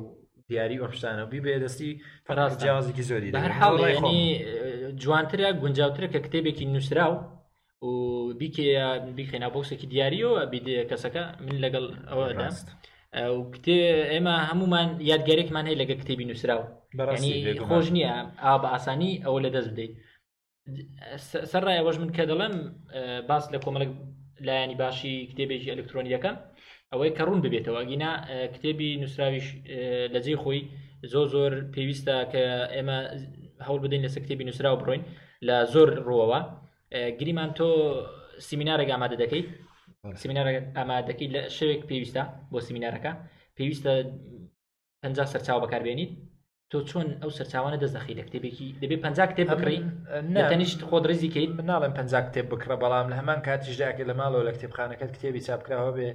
[0.50, 1.90] دیاری ئۆپشتانە بیبێ دەستی
[2.26, 4.20] فراز جیازێکی زۆری هەر حاڵی
[5.02, 7.14] جوانترە گونجاوترە کە کتێبێکی نووسراو
[7.90, 7.92] و
[8.40, 8.66] بیکێ
[9.16, 12.68] بیخێنا بۆسێکی دیاریەوە بیدێ کەسەکە من لەگەڵ ئەوە ڕاست.
[13.54, 13.78] کتێ
[14.12, 16.66] ئێمە هەمومان یادگەرێکمان هەیە لەگە کتێبی نووسراوە
[17.68, 18.14] خۆش نییە
[18.44, 19.92] ئا بە ئاسانی ئەوە لە دەست بدەیت
[21.52, 22.54] سەرڕایەوەش من کە دەڵێم
[23.28, 23.90] باس لە کۆمەلک
[24.48, 26.36] لایانی باشی کتێبێکی ئەلکترۆنیەکەم
[26.94, 28.10] ئەوەی کە ڕوون ببێتەوە گینا
[28.54, 29.46] کتێبی نووسراویش
[30.14, 30.60] لەجێ خۆی
[31.12, 32.42] زۆ زۆر پێویستە کە
[32.74, 32.98] ئێمە
[33.66, 35.02] هەوڵ بدەین لە سکتێبی نووسرا و بڕۆین
[35.48, 36.40] لە زۆر ڕۆەوە
[37.20, 37.68] گریمان تۆ
[38.48, 39.46] سیمینارێک ئامادە دەکەیت
[40.22, 40.46] سیمینار
[40.78, 43.12] ئامادەکەی لە شەوێک پێویستە بۆ سیمینارەکە
[43.56, 43.92] پێویستە
[45.02, 46.12] پ سەرچاو بەکاربێنیت
[46.70, 49.78] تۆ چۆن ئەو سەرچوانە دەستدەخی لە کتێبێکی دەبێ پ کتێب بکڕی
[50.34, 54.52] نەتەنیشت خۆ ڕێزی کەیت مناڵم پ کتێب بکڕە بەڵام لە هەمان کاتیشداکە لە ماڵەوە لە
[54.56, 56.10] کتێبخانەکەت کتێبی چاپکراوە بێ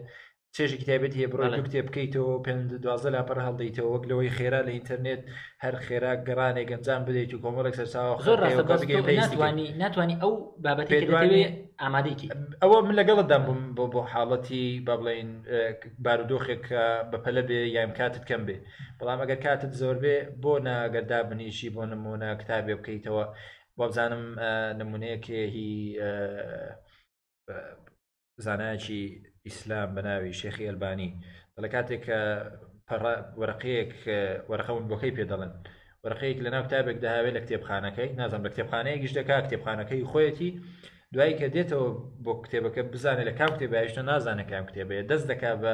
[0.57, 4.71] چێژی کتابێت هەیە بڕۆ لە کتێب بکەیتەوە پێ دوازە لاپەر هەڵدەیتەوە وەک لەوەی خێرا لە
[4.75, 5.21] ئینتەرنێت
[5.63, 8.38] هەر خێرا گەڕانێک گەنجان بدەیت و کۆمەڵێک سەرچاو زۆر
[9.21, 10.33] ناتوانانی ناتوانی ئەو
[10.65, 11.43] بابەت پێدوێ
[11.81, 12.27] ئامادەیکی
[12.63, 15.29] ئەوە من لەگەڵتدام بم بۆ بۆ حاڵەتی با بڵین
[16.05, 16.63] بارودۆخێک
[17.12, 18.57] بەپەلە بێ یایم کاتت کەم بێ
[19.00, 23.25] بەڵام ئەگەر کاتت زۆر بێ بۆ ناگەردا بنیشی بۆ نمونە کتابێ بکەیتەوە
[23.77, 24.24] بۆ بزانم
[24.79, 25.69] نمونەیەکێ هی
[28.45, 29.03] زانایکی
[29.50, 31.10] ئیسلام بەناوی شێخی ئەلبانی
[31.64, 32.02] لە کاتێک
[32.88, 33.00] کە
[33.42, 33.94] وەرقەیەک
[34.50, 35.52] وەرخەون بۆکەی پێدەڵن
[36.04, 40.50] وەرقەیەک لە ناو کتابێک داهاوێت لە کتێبخانەکەی نازانم لە کتێبخانەیەکیش دەکا کتێبخانەکەی خۆیەتی
[41.14, 41.88] دوایی کە دێتەوە
[42.24, 45.74] بۆ کتێبەکە بزانێت لە کام کتێبایشتە نازانە کام کتێبەیە دەست دەکا بە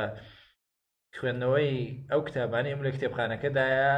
[1.20, 1.74] خوێندنەوەی
[2.12, 3.92] ئەو کتابانەی لە کتێبخانەکەدایە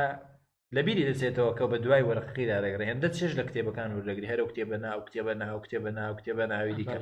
[0.76, 5.00] لەبیری دەچێتەوە کە بە دوای وەرقی داگرێ هەندە چێش لە کتێبەکان وردەگری هەرو کتێبە ناو
[5.08, 6.98] کتێبە ناو کتێبە ناو کتێبە ناوی دیکە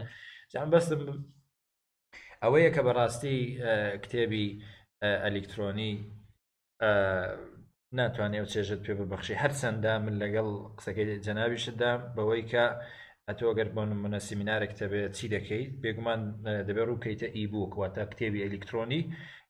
[0.53, 1.01] جان بەستم
[2.43, 3.37] ئەوەیە کە بەڕاستی
[4.03, 4.47] کتێبی
[5.25, 5.91] ئەلکترۆنی
[7.97, 12.65] ناتوانێت چێژت پێ ببخشی هەرچەنددا من لەگەڵ قسەکەی جەناویشتدا بەوەی کە
[13.27, 16.21] ئەتۆگەر بۆ منە سیمینارێک دەبێت چی دەکەیت بێگومان
[16.67, 19.01] دەبێت ڕووکەیتە ئیبووکواتە کتێبی ئەلکترۆنی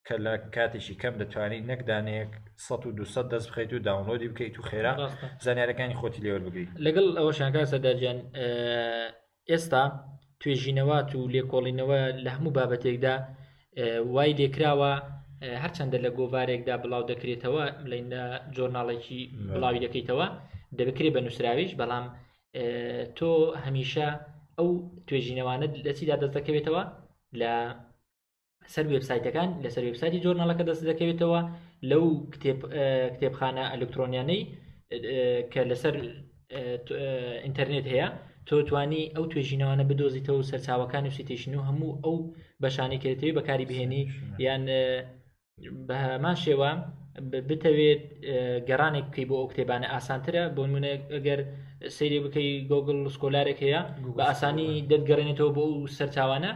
[0.07, 4.93] کە لە کاتێکی کەم دەتوانین نەکدانەیەک 1200 دەست بخیت و داونلۆدی بکەیت و خێرا
[5.45, 8.17] زانیارەکانی خۆتی لێوە بگریت لەگەڵ ئەوە شانکار سەداجان
[9.51, 9.83] ئێستا
[10.41, 13.15] توێژینەوەات و لێکۆڵینەوە لە هەموو بابەتێکدا
[14.15, 14.91] وای لێکراوە
[15.63, 18.23] هەرچەندە لە گۆوارێکدا بڵاو دەکرێتەوە لەینە
[18.55, 19.19] جۆرناڵێکی
[19.53, 20.25] بڵاوی دەکەیتەوە
[20.79, 22.05] دەبکرێت بە نووسراویش بەڵام
[23.17, 23.31] تۆ
[23.63, 24.07] هەمیشە
[24.57, 24.69] ئەو
[25.07, 26.83] توێژینەوانە لەچیدا دەست دەکەوێتەوە
[27.41, 27.53] لە
[28.73, 31.41] سەر وبسایتەکان لەسەر وبسایتی جۆرنالەکە دەست دەکەوێتەوە
[31.89, 32.05] لەو
[33.13, 34.41] کتێبخانە ئەلکترۆنیانەی
[35.51, 35.95] کە لەسەر
[37.43, 38.07] ئینتەرنێت هەیە
[38.51, 42.15] تۆ توانی ئەو توێژینەوانە بدۆزیتەوە سەرچاوەکان و سیتێشن و هەموو ئەو
[42.63, 44.03] بەشانێکێتەوەی بەکاری بهێنی
[44.45, 44.63] یان
[45.87, 46.69] بەمان شێوە
[47.49, 48.01] بتەوێت
[48.69, 51.39] گەڕانێک بکەی بۆ ئەو کتێبانە ئاسانترە بۆ منە ئەگەر
[51.95, 53.81] سری بکەی گۆگل سکۆلارێک هەیە
[54.17, 55.63] بە ئاسانی دەتگەڕێنێتەوە بۆ
[55.97, 56.51] سەرچوانە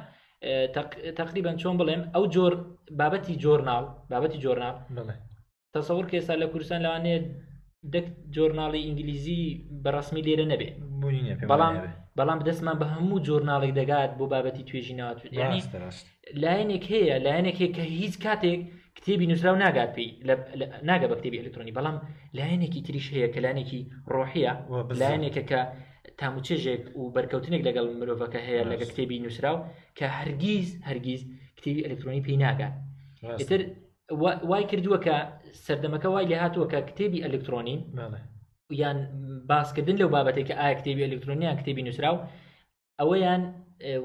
[1.20, 2.54] تقریبان چۆن بڵێم ئەو جۆر
[3.00, 4.74] بابەتی جۆرناو بابەتی جۆرناو
[5.76, 7.26] تەسەور کێسا لە کوردستان لەوانێت
[7.94, 9.40] دەک جۆرناڵی ئینگلیزی
[9.84, 10.70] بەڕسمی لێرە نەبێ
[11.52, 11.76] بەڵام
[12.18, 15.20] بەڵام دەستمان بە هەموو جۆرناڵێک دەگات بۆ بابەتی توێژی ناوات
[16.42, 18.60] لایەنێک هەیە لایەنێک هەیە کە هیچ کاتێک
[18.98, 20.10] کتێبی نووسرا و ناگات پێی
[20.90, 21.98] ناگە بە کتێبی ئەلکترۆنی بەڵام
[22.38, 23.82] لایەنێکی تریش هەیە کە لایەنێکی
[24.14, 24.54] ڕۆحەیە
[25.02, 25.62] لایەنێکە کە
[26.22, 29.60] تاموچێژێک و بەرکەوتنێک لەگەڵ مرۆڤەکە هەیە لەگە کتێبی نووسرا و
[29.98, 31.22] کە هەرگیز هەرگیز
[31.58, 32.74] کتێبی ئەلکترۆنی پێی ناگات.
[34.12, 35.16] وای کردووە کە
[35.66, 37.80] سەردەمەکە وای لە هاتووە کە کتێبی ئەلکترۆنین
[38.82, 38.98] یان
[39.50, 42.18] باسکردن لەو بابەتێک کە ئایا کتێبی ئەلکترۆنیان کتێبی نووسراو
[43.02, 43.42] ئەوەیان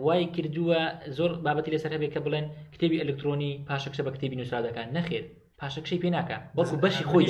[0.07, 0.81] وای کردووە
[1.17, 5.25] زۆر بابەتی لەسەر هەبێت کە بڵێن کتێبی ئەلکترۆنی پاشەکشە بە کتێبی نووسرا دەکەن نەخێر
[5.63, 7.27] پاشەکشەی پێناکە بەڵکو بەشی خۆی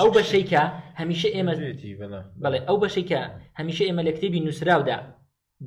[0.00, 0.62] ئەو بەشەیکە
[1.00, 1.54] هەمیشە ئێمە
[2.44, 3.22] بڵێ ئەو بەشێکە
[3.58, 4.98] هەمیشە ئێمە لە کتێبی نووسراودا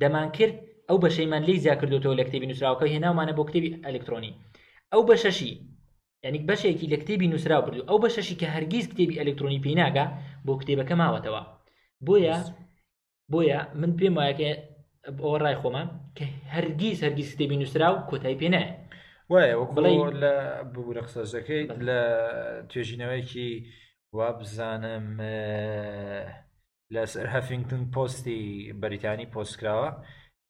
[0.02, 0.56] دەمان کرد
[0.88, 4.32] ئەو بەشەیمان لی زیاکردوەوە لە کتێبی نووسراوەکە هێناومانە بۆ کتێبی ئەلکترۆنی
[4.92, 5.52] ئەو بەشەشی
[6.26, 10.06] ینیک بەشێکی لە کتێبی نووسرا بردو ئەو بەشەشی کە هەرگیز کتێبی ئەلکترۆنی پێیناگا
[10.46, 11.42] بۆ کتێبەکە ماوەتەوە
[12.06, 12.36] بۆیە
[13.32, 14.50] بۆیە من پێم وایەکە
[15.24, 18.70] ئەو ڕای خۆمان کە هەرگیز هەرگیز کتێبی نووسرا و کۆتای پێنایە
[19.32, 20.34] وایە وەکڵی لە
[20.72, 22.00] ببوورە قسەزەکەی لە
[22.70, 23.48] توێژینەوەیکی
[24.16, 25.06] وا بزانم
[26.94, 28.40] لەسەر هەفینگتن پۆستی
[28.82, 29.90] بەریتانی پۆستکراوە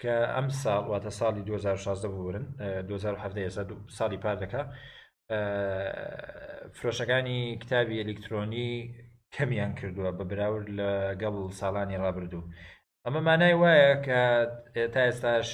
[0.03, 2.45] کە ئەم ساڵ واتە ساڵی 2016 بورن
[2.89, 4.63] 2017 ساڵی پار دەکە
[6.79, 8.71] فرۆشەکانی کتابی ئەلکترۆنی
[9.35, 10.90] کەمیان کردووە بە براورد لە
[11.23, 12.51] گەڵ ساڵانی ڕابردوو
[13.05, 14.21] ئەمە مانای وایە کە
[14.95, 15.49] تا ئێستاش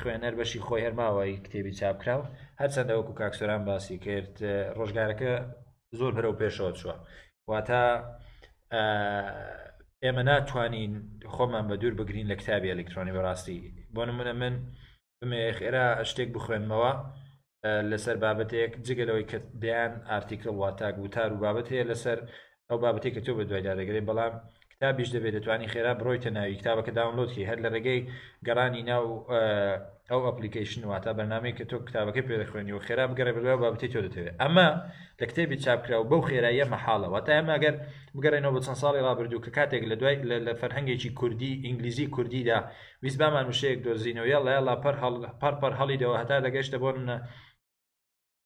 [0.00, 2.26] خوێنەر بەشی خۆی هەرماوەی کتێبی چاپکراوە
[2.60, 4.34] هەرچەندە وەکو کاکسۆران باسی کرد
[4.78, 5.32] ڕۆژگارەکە
[5.98, 6.94] زۆر بەرەو پێشەوە چوە
[7.50, 7.82] واتە
[10.04, 10.92] ئێمە ناتوانین
[11.34, 13.58] خۆمان بە دوور بگرین لە کتابی ئەلکترۆنی بەڕاستی
[13.94, 14.54] بۆ نمونە من
[15.20, 16.92] بمێ خێرا شتێک بخوێنمەوە
[17.90, 22.18] لەسەر بابەتەیەک جگەلەوەی کە بیان ئارتیکل واتاک و تار و بابەت هەیە لەسەر
[22.68, 24.34] ئەو بابەتێک کە تۆ بە دوای دادەگرێت بەڵام
[24.72, 28.00] کتابیش دەبێت دەتوانانی خێرا بڕۆیتە ناوی کتابەکە داونلودکی هەر لە ڕێگەی
[28.46, 29.04] گەڕانی ناو
[30.10, 34.34] ئەو ئەپلیکیشن واتە بەنامەیە کە تۆ کتابەکە پێدەخوێنی و خێرا بگەڕێ بلوە بابەتی تۆ دەتەوێت
[34.42, 34.68] ئەمە
[35.20, 37.74] لە کتێبی چاپکراوە بەو خێراییە مەحاڵەوە تا ئەمە ئەگەر
[38.16, 42.58] بگەڕێنەوە بە چەند ساڵی ڕابردوو کە کاتێک لە دوای لە فەرهنگێکی کوردی ئینگلیزی کوردیدا
[43.02, 44.74] ویست بامان وشەیەک دۆزینەوە یاڵ لە یاڵا
[45.42, 46.90] پەر پەر هەڵیدەوە هەتا دەگەشتە بۆ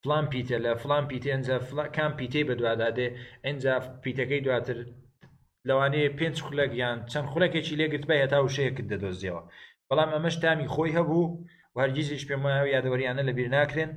[0.07, 1.59] فلان پیتە لە فلان پیتە ئەجا
[1.97, 3.09] کام پیتەی بە دووادادێ
[3.45, 4.77] ئەجا پیتەکەی دواتر
[5.69, 9.43] لەوانەیە پێنج خولەک یان چەند خولەکێکی لێگرت بە هێتا و شەیەکت دەدۆزیەوە
[9.89, 11.25] بەڵام ئەمەش تامی خۆی هەبوو
[11.81, 13.93] هەرگیزیش پێم وایە یادەوەریانە لە بیر ناکرێن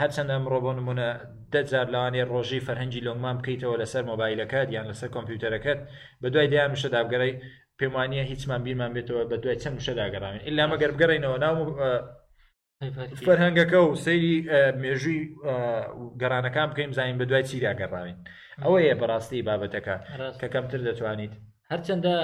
[0.00, 1.08] هەرچەند ئەمڕۆ بۆ نمونە
[1.52, 5.78] دەجار لەوانێ ڕۆژی فەرهەنگی لۆمان بکەیتەوە لەسەر مۆبایلەکەت یان لەسەر کۆمپیوتەرەکەت
[6.22, 7.34] بە دوای دایان مشە دابگەڕی
[7.78, 11.54] پێم وانە هیچمان بیرمان بێتەوە بە دوای چەند مشە داگەڕامین ئللا مەگەر بگەڕینەوە ناو
[13.26, 14.34] فەرهنگەکە و سەیری
[14.82, 15.20] مێژووی
[16.20, 18.16] گەرانەکان بکەین زانین بە دوای چیریا گەڕاوین
[18.64, 19.96] ئەوەیە بەڕاستی بابەتەکە
[20.40, 21.32] کە کەمتر دەتوانیت
[21.72, 22.14] هەرچەندە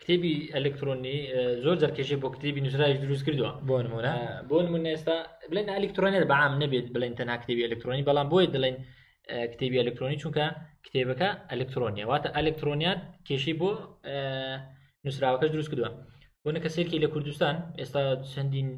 [0.00, 1.18] کتێبی ئەلکترۆنی
[1.64, 4.14] زۆر جەرکێشی بۆ کتێبی نووسراش دروست کردووە بۆ نمونە
[4.48, 5.16] بۆ نمونە ئێستا
[5.50, 8.76] بڵێن ئەلکترۆنیت بەعام نبێت بڵێن تەنها کتێبی ئەلکترۆنی بەڵام بۆیە دەڵێن
[9.52, 10.44] کتێبی ئەلکترۆنی چونکە
[10.86, 13.70] کتێبەکە ئەلکترۆنیە واتە ئەلکترۆنیات کێشی بۆ
[15.04, 15.90] نووسراوەکەش دروست کردووە
[16.44, 18.68] بۆ نەکە سێرکی لە کوردستان ئێستا چەندین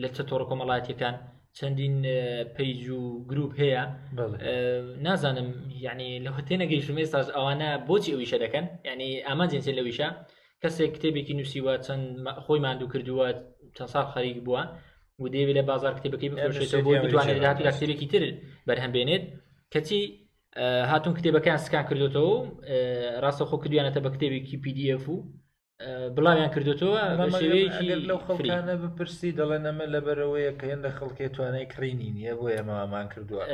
[0.00, 1.14] لە چەتۆڕ کۆمەڵاتیەکان
[1.58, 1.96] چەندین
[2.56, 3.82] پیج و گروپ هەیە
[5.06, 5.48] نازانم
[5.86, 10.08] یعنی لە هەتێ نەگەیشتم ێستااز ئەوانە بۆچی ئەویشە دەکەن یعنی ئامانجێنسێ لەویشە
[10.62, 12.04] کەسێک کتێبێکی نووسیوە چەند
[12.44, 13.26] خۆی ماندوو کردووە
[13.76, 14.62] چەند ساڵ خەریک بووە
[15.22, 18.22] و دەوێت لە بازار کتێبەکەی بخشێتەوە بتوانێت هاتو لە کتێبێکی تر
[18.68, 19.24] بەرهەم بێنێت
[19.72, 20.00] کەچی
[20.90, 22.36] هاتون کتێبەکان سکان کردوەوە
[23.22, 25.16] ڕاستە خۆ کردویانەتە بە کتێبێکی PDF و
[26.16, 27.02] بڵامیان کردوەوە
[28.08, 33.44] لەو خەڵکانە بپرسی دەڵێن ئەمە لەبەرەوەیە کە هێندە خەڵکی توانای کڕینی نییە بۆ ئێمەمان کردووە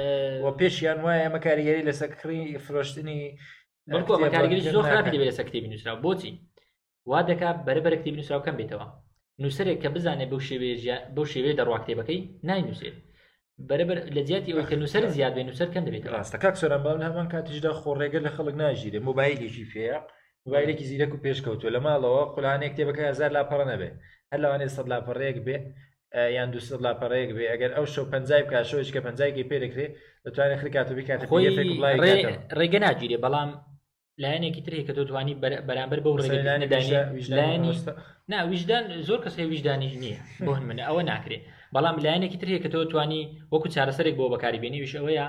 [0.45, 3.21] وە پێشیان وایە ئەمە کاریگەری لە سەکڕی فرۆشتنی
[4.37, 6.33] کاریگەری زۆر خراپی لە سەکتێبی نووسرا بۆچی
[7.11, 8.87] وا دەکات بەرەبەر کتێبی نووسراو کەم بێتەوە
[9.43, 10.41] نووسەرێک کە بزانێ بەو
[11.15, 12.97] بەو شێوەیە دەڕوا کتێبەکەی ناینووسێت
[13.69, 17.29] بەرەبەر لە زیاتی ئەوکە نووسەر زیاد بێ نووسەر کەم دەبێت ڕاستە کاک سۆران باون هەمان
[17.33, 20.05] کاتیشدا خۆڕێگە لە خەڵک ناژیرێ مۆبایلیشی فێق
[20.49, 23.89] موبایلێکی زیرەک و پێشکەوتوە لە ماڵەوە قولانێک تێبەکە هزار لاپەڕە نەبێ
[24.31, 25.57] هەر لەوانێ سەد لاپەڕەیەک بێ
[26.37, 29.87] یان دو لاپەڕەیەک بێ ئەگەر ئەو شو پنجای بکە شۆش کە پنجایکی پێدەکرێ
[30.25, 31.23] دەتوانێت خکاتبی کات
[32.59, 33.51] ڕێگە ناگیرێ بەڵام
[34.23, 35.35] لایەنێکی ترێک کە دەتوانی
[35.69, 36.69] بەرامبەر بەو ڕێگەدانی
[38.33, 41.39] ناویژدان زۆر کەس ویژدانیش نییە بۆن منە ئەوە ناکرێ
[41.75, 45.27] بەڵام لایەنێکی ترێک کە تۆ توانی وەکو چارەسەرێک بۆ بەکاری بینی وش ئەوەیە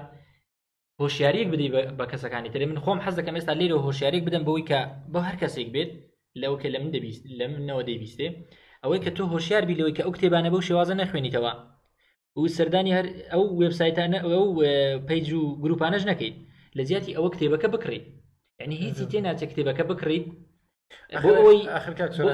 [1.01, 4.79] هۆشیارێک بدی بە کەسەکانی تر من خۆم حەز دەکەم ێستا لێرە هۆشیارێک بدەم بەوەی کە
[5.13, 5.91] بۆ هەر کەسێک بێت
[6.41, 8.27] لەو کە لە من دەبیست لە منەوە دەبیستێ
[8.83, 11.53] ئەوەی کە تۆ هۆشیار بی لەوەی کە ئەو کتێبانە بەو شێوازە نەخوێنیتەوە
[12.39, 14.45] و سەردانی هەر ئەو وبسایتانە ئەو
[15.07, 16.35] پیج و گروپانەش نەکەیت
[16.77, 18.05] لە زیاتی ئەوە کتێبەکە بکڕیت
[18.61, 20.25] یعنی هیچی تێناچە کتێبەکە بکڕیت
[21.23, 21.29] بۆ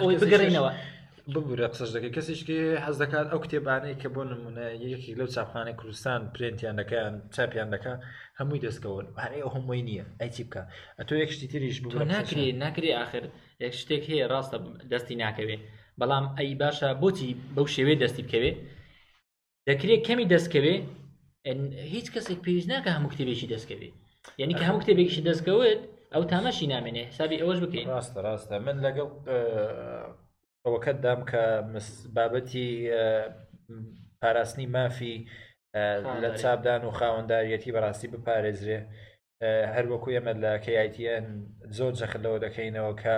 [0.04, 0.72] ئەوەی بگەڕینەوە
[1.34, 6.76] ببوورە قسەشەکە کەسیشکی حەز دەکات ئەو کتێبانەی کە بۆ نمونە یەکی لەو چاپخانەی کوردستان پرنتیان
[6.82, 7.94] دەکەیان چاپیان دەکە
[8.40, 10.62] هەمووی دەستکەون هەرێ هەمووی نییە ئەیتی بکە
[11.00, 13.24] ئەتۆ یەکشتی تریش بوو ناکری ناکری آخر
[13.66, 14.58] یەک شتێک هەیە ڕاستە
[14.94, 15.58] دەستی ناکەوێ
[16.00, 18.52] بەڵام ئەی باشە بۆتی بەو شێوێ دەستی بکەوێ
[19.70, 20.76] دەکرێت کەمی دەستکەوێ
[21.94, 23.90] هیچ کەسێک پێویست ناکە هەموو کتێبێکی دەستکەوێ
[24.42, 25.80] یعنی کە هەموو کتێبێکیشی دەستکەوت
[26.16, 29.10] ئەو تامەشی نامێنێ حسابی ئەوەش بکەین ڕاستە ڕاستە من لەگەڵ
[30.66, 31.44] ئەوەکەت دام کە
[32.16, 32.70] بابەتی
[34.22, 35.18] پاراستنی مافی
[36.24, 38.80] لە چابدان و خاوەنداریەتی بەڕاستی بپارێزرێ
[39.74, 41.28] هەر وەکو ئێمە لە کیتN
[41.78, 43.16] زۆر جەخلەوە دەکەینەوە کە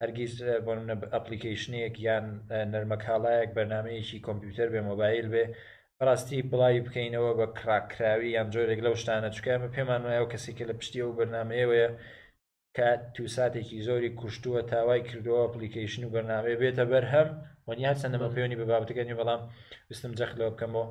[0.00, 0.72] هەرگیز بۆ
[1.14, 2.26] ئەپلیکیشنەیەک یان
[2.72, 5.44] نەرمە کاڵایەک بەرنمەیەکی کۆمپیوتەر بێ مۆبایل بێ
[5.98, 10.68] بەڕاستی بڵی بکەینەوە بە کراکراوی یان جۆرێک لەو شتانە چکە ئەمە پێمان وایە و کەسێکی
[10.70, 11.88] لە پشتی و بەرنمەیەوەە
[12.76, 17.28] کە تووساتێکی زۆری کوشتووە تاوای کردووە ئەپلیکیشن و بەرنامێ بێتە بەرهەم
[17.68, 19.40] وەنیان چەندەمە پێوەنی بە بابەتەکەنی بەڵام
[19.90, 20.86] وستم جەخلەوە بکەمەوە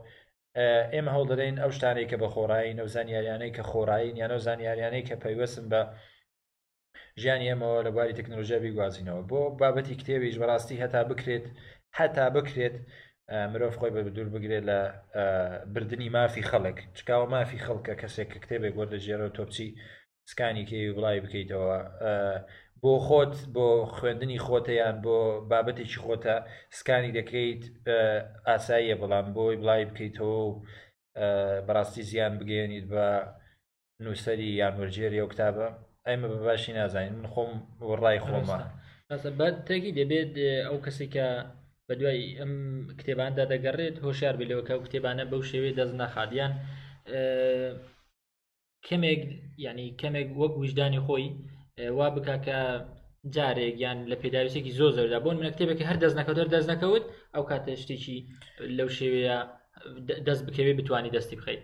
[0.93, 5.15] ئێمە هەڵ دەدەین ئەو شتانێک کە بە خۆڕایی نەو زانیاریانەی کە خۆڕایی یانە زانیاریانەی کە
[5.23, 5.81] پەیوەسم بە
[7.21, 11.45] ژیانی ئەمەوە لە بواری تەکنۆلژیا بیگوازینەوە بۆ بابەتی کتێویش بەڕاستی هەتا بکرێت
[11.99, 12.75] هەتا بکرێت
[13.51, 14.79] مرۆڤ خۆی بە دوور بگرێت لە
[15.73, 19.69] بردننی مافی خەڵک چکاوە مافی خەڵکە کەسێک کە کتێبێک گۆر لە ژێرەوە تۆپچی
[20.31, 21.73] سکانی کێوی بڵای بکەیتەوە
[22.81, 25.17] بۆ خۆت بۆ خوێندنی خۆتەیان بۆ
[25.51, 26.35] بابەتێکی خۆتە
[26.79, 27.61] سکانی دەکەیت
[28.47, 30.41] ئاساییە بەڵام بۆی بڵای بکەیتەوە
[31.67, 33.07] بەڕاستی زیان بگەێنیت بە
[34.03, 35.67] نووسری یانوەرجێری ئەو کتابە
[36.07, 37.51] ئەمە بەباشی نازانین من خۆم
[38.03, 38.59] ڕای خۆمە
[39.39, 40.33] بەتێکی دەبێت
[40.67, 41.27] ئەو کەسی کە
[41.87, 42.53] بە دوای ئەم
[42.99, 46.53] کتێباندا دەگەڕێت هۆشیار بلەوە کە کتێبانە بەو شێوەیە دەست نەخادیان
[48.87, 49.21] کەمێک
[49.67, 51.25] ینی کەمێک وەک وجدانی خۆی
[51.97, 52.59] وا بک کە
[53.35, 58.17] جارێک یان لە پێداویستێکی زۆ زەردا بۆن منە کتێبێکی هەر دەستنەکەوتەر دەستنەکەوت ئەو کاتە شتێکی
[58.77, 59.37] لەو شێوەیە
[60.27, 61.61] دەست بکەوێ بتانی دەستی بخیت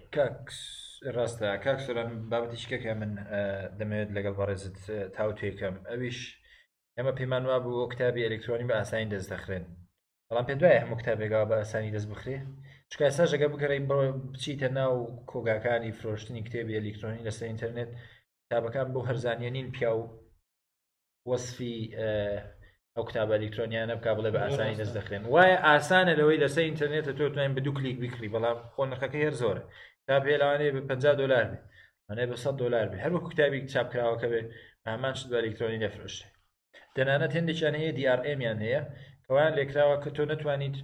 [1.16, 3.12] ڕاستە کاکسۆران بابەتیشکەکە من
[3.80, 4.78] دەمەوێت لەگەڵ بەڕێزت
[5.16, 6.20] تاو توێکەم ئەویش
[6.98, 9.66] ئەمە پەیمان وا بوو کتابی ئەلکترۆنی بە ئاسانی دەست دەخرێن
[10.28, 12.38] بەڵام پێ دوایە هەموو کتابێکا بە ئاسانی دەست بخرێ
[12.94, 14.94] چکای ساژەکە بگەڕین بڕۆ بچیتە ناو
[15.32, 17.90] کۆگاکانی فرۆشتنی کتێبی ئەلیکترۆنی لەسەر ئینتەرنێت
[18.46, 20.04] کتابەکان بۆ هەرزانانین پیا و
[21.30, 21.76] وەصفی
[22.96, 27.26] ئەو کتابە ئەلیکترۆنیانە بک بڵێ بە ئاسانی دەست دەخرێن وایە ئاسانە لەوەی لەسەر ئینتەرنێتە تۆ
[27.34, 29.64] توانین بە دوو کلیک بیکری بەڵام خۆنەخەکە هێر زۆرە
[30.08, 31.58] تا پێلاوانێ بە 50 دلار بێ
[32.20, 34.42] ئەێ بە 100 دلار بێ هەروە کتابی چاپکراوەکە بێ
[34.88, 36.26] ئامان شت بە ئەلیکترۆنی دەفرۆشێ
[36.96, 38.82] دەنانەت هێندێکیان هەیە دیRMیان هەیە
[39.26, 40.76] کەوان لێکراوە کە تۆ نتوانیت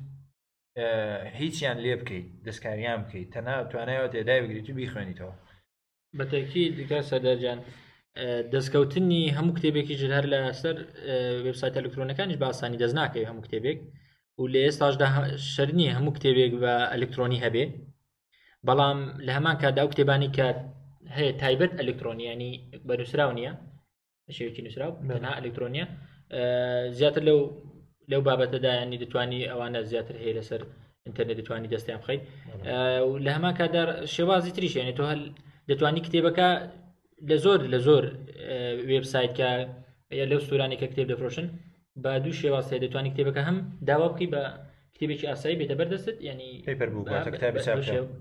[1.39, 5.33] هیچیان لێ بکەیت دەستکاریان بکەیت تەنا توانایەوە تێدای بگریت و بیخوێنیتەوە
[6.19, 7.59] بەتەکی دیکە سەدەرجان
[8.53, 10.77] دەستکەوتنی هەموو کتێبێکی ژر هەر لە سەر
[11.45, 13.77] وبسایت ئەلکترۆنەکانیش باسانی دەست ناکەی هەموو کتێبێک
[14.39, 15.07] و لە ئێستاشدا
[15.53, 17.65] شەرنی هەموو کتێبێک بە ئەلکترۆنی هەبێ
[18.67, 20.45] بەڵام لە هەمان کاتدا و کتێبانی کە
[21.17, 22.51] هەیە تایبەت ئەلکترۆنیانی
[22.87, 23.51] بەنووسراو نییە
[24.37, 25.85] شێوکی نووسراو بەنا ئەلکترۆنیە
[26.97, 27.39] زیاتر لەو
[28.11, 30.61] لەو بابەتەدایانی دەتوانی ئەوانە زیاتر هەیە لەسەر
[31.05, 32.21] ئینتەرنێت دەتوانی دەستیان بخەیت
[33.25, 35.21] لە هەما کادار شێوازی تریشێنێت تۆ هەل
[35.69, 36.49] دەتوانی کتێبەکە
[37.29, 38.03] لە زۆر لە زۆر
[38.95, 39.49] وبسایتکە
[40.19, 41.47] یا لەو سورانی کە کتێب دەفرۆشن
[42.03, 43.57] بە دوو شێواز هەیە دەتوانی کتێبەکە هەم
[43.89, 44.41] داوا بکەی بە
[44.95, 46.49] کتێبێکی ئاسایی بێتە بەردەست ینی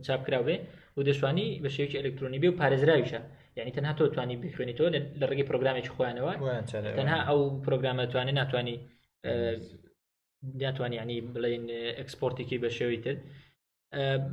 [0.07, 0.57] چاپکراوێ
[0.97, 3.21] و دەشوانی بە شێوکی ئەلکترۆنی بێ و پارێزراویشە
[3.59, 4.89] یعنی تەنها تۆ توانی بخوێنیتەوە
[5.21, 6.33] لە ڕێگەی پرۆگرامێکی خۆیانەوە
[6.99, 8.77] تەنها ئەو پرۆگرامەتوانێت ناتوانانی
[10.63, 11.65] دەتوانانی ینی بڵین
[11.99, 13.17] ئەکسپۆرتێکی بە شێوی تر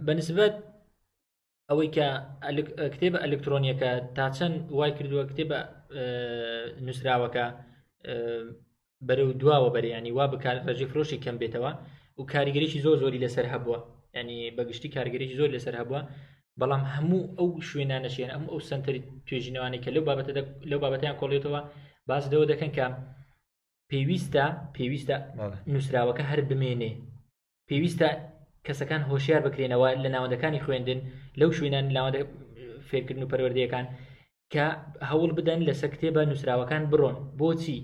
[0.05, 0.55] بەنسبەت
[1.69, 2.07] ئەوەی کە
[2.93, 5.59] کتێبە ئەلکترۆنیەکە تا چەند وای کردووە کتێبە
[6.85, 7.45] نووسراوەکە
[9.07, 11.71] بەرە و دواوە بەریانی وا بکار ڕژی فرۆشی کەم بێتەوە
[12.19, 13.79] و کاریگەریی زۆر زۆری لەسەر هەبووە
[14.19, 16.01] ینی بەگشتی کارگەریی زۆر لەسەر هەبووە
[16.59, 18.95] بەڵام هەموو ئەو شوێنانەشێن ئەم ئەو سنتەر
[19.27, 20.31] توێژینەوانی کە لەو بابەتە
[20.71, 21.61] لەو بابەتیان کۆڵێتەوە
[22.09, 22.85] باز دەوە دەکەن کە
[23.91, 25.15] پێویستە پێویستە
[25.71, 26.91] نووسراوەکە هەر بمێنێ
[27.69, 28.09] پێویستە
[28.67, 30.99] کەسەکان هۆشیار بکرێنەوە لە ناوەندەکانی خوێندن
[31.39, 32.21] لەو شوێنان لاوەندە
[32.89, 33.85] فێرکردن و پەروەردەکان
[34.53, 34.65] کە
[35.09, 37.79] هەوڵ بدەن لەسەر کتێبە نووسراوەکان بڕۆن بۆچی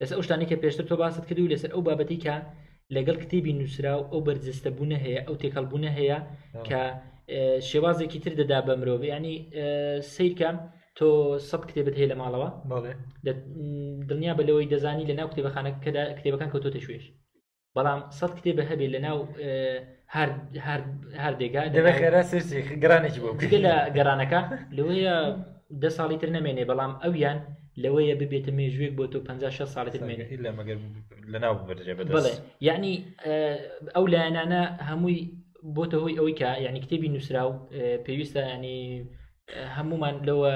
[0.00, 2.36] لەسەر ئەو شتانی کە پێشتر تۆ باست کردو لەسەر ئەو بابەتی کە
[2.96, 6.18] لەگەڵ کتێبی نووسرا و ئەو بەرجستە بوونە هەیە ئەو تێکەڵ بوونە هەیە
[6.68, 6.82] کە
[7.68, 9.36] شێوازێکی تر دەدا بە مرۆڤ ینی
[10.14, 10.50] سیرکە
[10.98, 11.06] تۆ
[11.48, 12.48] سەد کتێبت هەیە لە ماڵەوە
[14.08, 17.04] دڵنیا بە لەوەی دەزانی لە ناو کتێبخانە کەدا کتێبەکان کەوتۆتە شوێش
[17.76, 19.18] بەڵام سەد کتێبە هەبێ لە ناو
[21.22, 23.30] هەردێگا دەبێت خێرا سرسی گرانێکی بۆ
[23.66, 24.40] لە گەرانەکە
[24.76, 25.14] لەوەیە
[25.82, 27.38] دە ساڵی تر نامێنێ بەڵام ئەویان
[27.82, 29.94] لەوەیە ببێتە مێژوێک بۆ تۆ 56 ساڵێت
[31.32, 32.34] لەناو بەڵێ
[32.68, 32.92] یعنی
[33.94, 35.18] ئەو لایەنانە هەمووی
[35.76, 37.52] بۆتە هۆی ئەوەی کە یعنی کتێبی نووسرا و
[38.06, 38.78] پێویستە ینی
[39.76, 40.52] هەمومان لەوە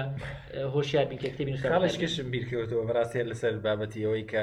[0.74, 4.42] هۆشیار بینکەکتبیشکشم بیرکەوتەوە بەڕاستی لەسەر بابەتی ئەوەی کە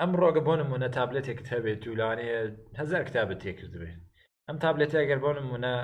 [0.00, 2.38] ئەم ڕۆگە بۆ نمونە تابلێتێکت هەبێت و لاانەیە
[2.80, 3.98] هزار کتابت تێکردبێت
[4.46, 5.74] ئەم تابلێت ئەگەر بۆ نمونە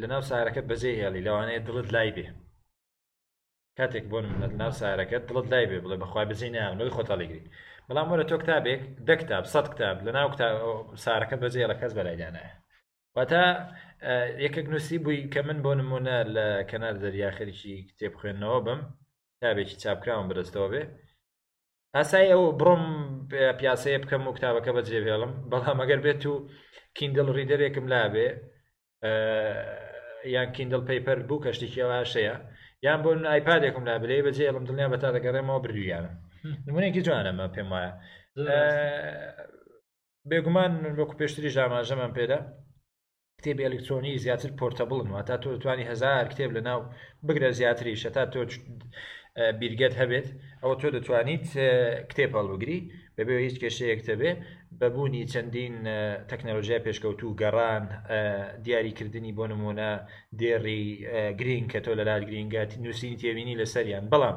[0.00, 2.26] لە ناو سارەکەت بەجێ هێڵی لەوانەیە دڵت لای بێ
[3.78, 7.44] کاتێک بۆ نمونە ناو سارەکەت دڵت لای بێ بڵێ بەخوای بزی ناوەوەی خۆتەڵیگری
[7.88, 10.26] بەڵام وەرە تۆ کتابێک دە کتاب سەد کتاب لە ناو
[11.04, 12.52] سارەکە بەجێ لە کەس بەلایدانایە
[13.18, 13.42] واتە
[14.44, 18.80] یەکێک نووسی بووی کە من بۆ نمونە لە کەنار دەریاخەرکی کتێب خوێندنەوە بم
[19.42, 20.82] تابێکی چاپکراون برستەوە بێ
[21.96, 22.84] ئاسای ئەو بڕۆم
[23.58, 26.34] پیاسەیە بکەم و کتابەکە بەجێبێڵم بەڵام ئەگەر بێت و
[26.96, 28.28] کیندل ریدەرێکم لابێ
[30.34, 32.36] یان کیندل پیپەر بوو کەشتێکیەوەشەیە
[32.86, 36.10] یان بۆ ئایپادێکم لابلێ بەجێ ئەڵم دڵنیا بە تا دەگەڕێمەوە بردویانە
[36.66, 37.92] نمونێکی جوانەمە پێم وایە
[40.30, 42.38] بێگومان وەکو پێشتری ژاماژەمان پێدا
[43.44, 46.80] کتێبی ئەلکترۆنی زیاتر پۆرتەبڵن و تا تۆ توانی هزار کتێب لە ناو
[47.26, 48.40] بگرە زیاتری شە تا تۆ
[49.60, 50.26] بیرگەت هەبێت
[50.62, 51.46] ئەوە تۆ دەتوانیت
[52.10, 52.78] کتێب هەڵوگری
[53.16, 54.30] بەبێ هیچ کێشەیەکتەبێ
[54.80, 55.74] بەبوونی چەندین
[56.30, 57.84] تەکنەلۆژیای پێشکەوت و گەڕان
[58.66, 59.90] دیاریکردنی بۆ نمونە
[60.40, 60.84] دێڕی
[61.40, 64.36] گرین کە تۆ لە لات گرینگات نووسین تێبینی لەسەریان بەڵام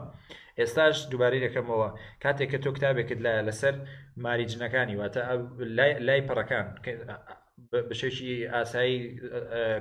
[0.60, 1.90] ئێستاش دووبارەی دەکەمەوە
[2.24, 3.76] کاتێک کە تۆ کتابێکت لایە لەسەر
[4.24, 5.22] ماریجنەکانی واتە
[6.08, 6.68] لای پڕەکان
[7.90, 8.98] بەشێکی ئاسایی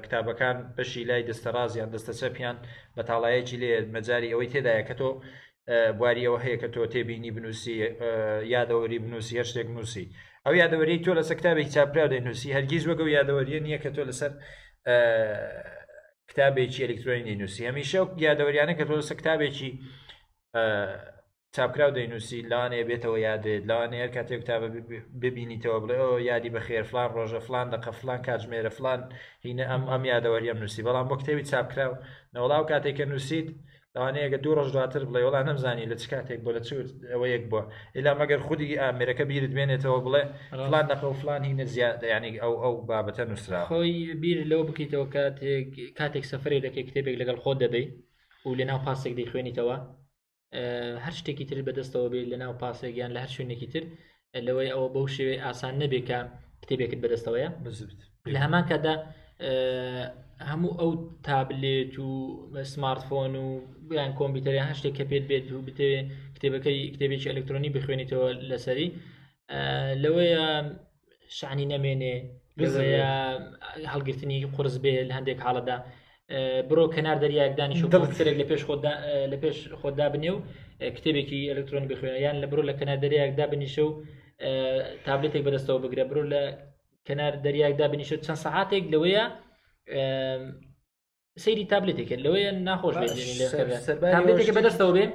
[0.04, 2.56] کتابەکان بەشی لای دەستەڕازیان دەستەچەپیان
[2.96, 5.08] بە تاڵایەکی لێ مەجاری ئەوەی تێدایە کە تۆ
[5.98, 7.74] بواریەوە هەیە کە تۆ تێبینی بنووسی
[8.54, 10.06] یادەوەری بنووسی هەر شتێک نووسی
[10.44, 14.32] ئەو یادەوەری تۆ لەسەر کتابێکی چاپرا دەنووسی هەرگیز وەگەو یادەوەریە نییە کە تۆ لەسەر
[16.30, 19.70] کتابێکی ئەلکترۆنی نووسی هەمیشە یادەوەریانە کە تۆ لەسەر کتابێکی
[21.56, 24.68] چاپکراو دەینوسی لاانێ بێتەوە یادێت لاوانێر کاتێک کتابە
[25.22, 29.00] ببینیتەوە بڵێ ئەو یادی بە خێرفلان ڕۆژە فلان دقە فلان کاتژمێرە فلان
[29.46, 31.92] هینە ئەم ئەم یادەوەریەم نووسی بەڵام بۆ کتێوی چاپکراو
[32.34, 33.48] نەوەڵاو کاتێککە نووسیت
[33.94, 36.68] لەوانەیەگە دوو ڕۆژ دواتر بڵێ وڵا نەمزانی لە چ کاتێک بۆ لە چ
[37.12, 37.62] ئەوە یەک بووە
[37.96, 40.22] ئلا مەگەر خودی ئامرەکە بیرت بێنێتەوە بڵێ
[40.66, 43.92] فلان دقە و فلان هینە زیاد یعنی ئەو ئەو بابەتە نووسرا خۆی
[44.22, 47.86] بیر لەو بکەیتەوە کاتێک کاتێک سەفری دەکەی کتێبێک لەگەڵ خۆ دەدەی
[48.46, 49.76] و لەناو پاسێک دەی خوێنیتەوە
[51.04, 53.84] هەر شتێکی تر بەدەستەوە بێت لە ناو پاسێکیان لە هەر شوێنێکی تر
[54.46, 56.18] لەوەی ئەوە بەو شێوێ ئاسان نەبێکە
[56.62, 57.48] کتێبێکت بەدەستەوەیە
[58.32, 58.94] لە هەمان کادا
[60.50, 60.90] هەموو ئەو
[61.26, 62.08] تابلێت و
[62.72, 63.46] سمارتفۆن و
[63.88, 66.04] بیان کۆمپیوتەری هەر شتێک کە پێت بێت و بتەوێت
[66.36, 68.88] کتێبەکەی کتێبێکی ئەلکترۆنی بخوێنیتەوە لەسەری
[70.02, 70.44] لەوەیە
[71.38, 72.14] شعنی نەمێنێ
[73.92, 75.76] هەڵگرتنی قرس بێ لە هەندێک حاڵەدا
[76.68, 78.62] برۆ کەنار دەریاک دانیش دڵێک لە پێش
[79.32, 80.40] لە پێش خۆدا بنێ و
[80.96, 83.90] کتێبێکی ئەلکترۆنی بخوێنیان لە برۆ لە کەنار دەریاکدا بنیشە و
[85.06, 86.42] تابلێتێک بەدەستەوە بگرە برۆ لە
[87.06, 89.24] کەنار دەریاکدا بنیشە چەند سەعاتێک لەوەیە
[91.44, 92.94] سەیری تابلێتێک لەوەیە ناخۆش
[94.14, 95.06] تابلێتێک بەدەستەوە بێ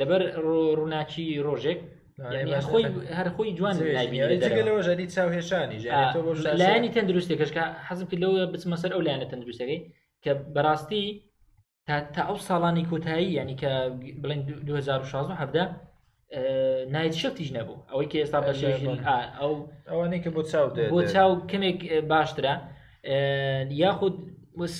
[0.00, 1.80] لەبەر ڕووناچی ڕۆژێک
[2.70, 2.84] خۆی
[3.18, 3.76] هەر خۆی جوان
[4.66, 5.78] لەوەژەری چاوهێشانی
[6.60, 9.80] لایانی تەندروستێکشکە حەزم کرد لەوە بچمە سەر ئەو لایەنە تەندروستەکەی
[10.26, 11.02] کە بەڕاستی
[12.14, 13.70] تا ئەو ساڵانی کۆتایی ینی کە
[14.22, 18.60] بڵێن 2016 نایت شتیش نەبوو ئەوەی کە ئێستا بەش
[19.38, 19.54] ئەو
[19.90, 21.80] ئەوانەی کە بۆ چاو بۆ چاو کمێک
[22.12, 22.54] باشترە
[23.82, 24.16] یاخود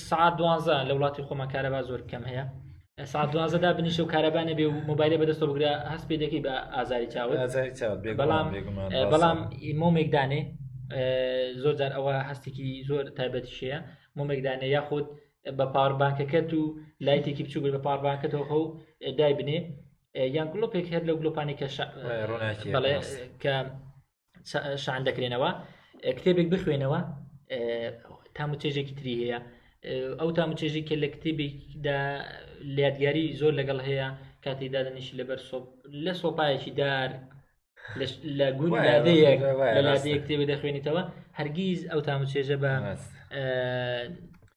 [0.09, 2.45] سعات دوانزە لە وڵاتی خۆمان کارەبا زۆر کەم هەیە
[3.13, 7.07] ساعت دوازەدا بنیشە و کارەبانە بێ و مۆبایلە بەدەستۆ بگرە هەست پێ دەکەی بە ئازاری
[7.79, 8.47] چاوت بەڵام
[9.13, 9.39] بەڵام
[9.81, 10.41] مۆمێکدانێ
[11.63, 13.77] زۆر جار ئەوە هەستێکی زۆر تایبەتشەیە
[14.17, 15.05] مۆمێکدانێ یاخود
[15.57, 16.61] بە پاوەبانکەکەت و
[17.05, 18.65] لایتێکی بچوو بێت بە پاوەبانکەتەوە و
[19.19, 19.59] دای بنێ
[20.35, 21.67] یان گلۆپێک هەر لە گلۆپانی کە
[23.43, 23.53] کە
[24.83, 25.49] شان دەکرێنەوە
[26.17, 26.99] کتێبێک بخوێنەوە
[28.37, 29.39] تاموچێژێکی تری هەیە
[30.19, 31.99] ئەو تاموچێژێکی لە کتێبێکدا
[32.77, 34.07] لادگاری زۆر لەگەڵ هەیە
[34.45, 35.39] کاتی دادنیشی لەبەر
[36.05, 37.09] لە سۆپایەکی دار
[38.39, 39.39] لە گون لادەیەک
[39.75, 41.03] لە لادەیە کتێبە دەخوێنیتەوە
[41.39, 42.73] هەرگیز ئەو تاموچێژە بە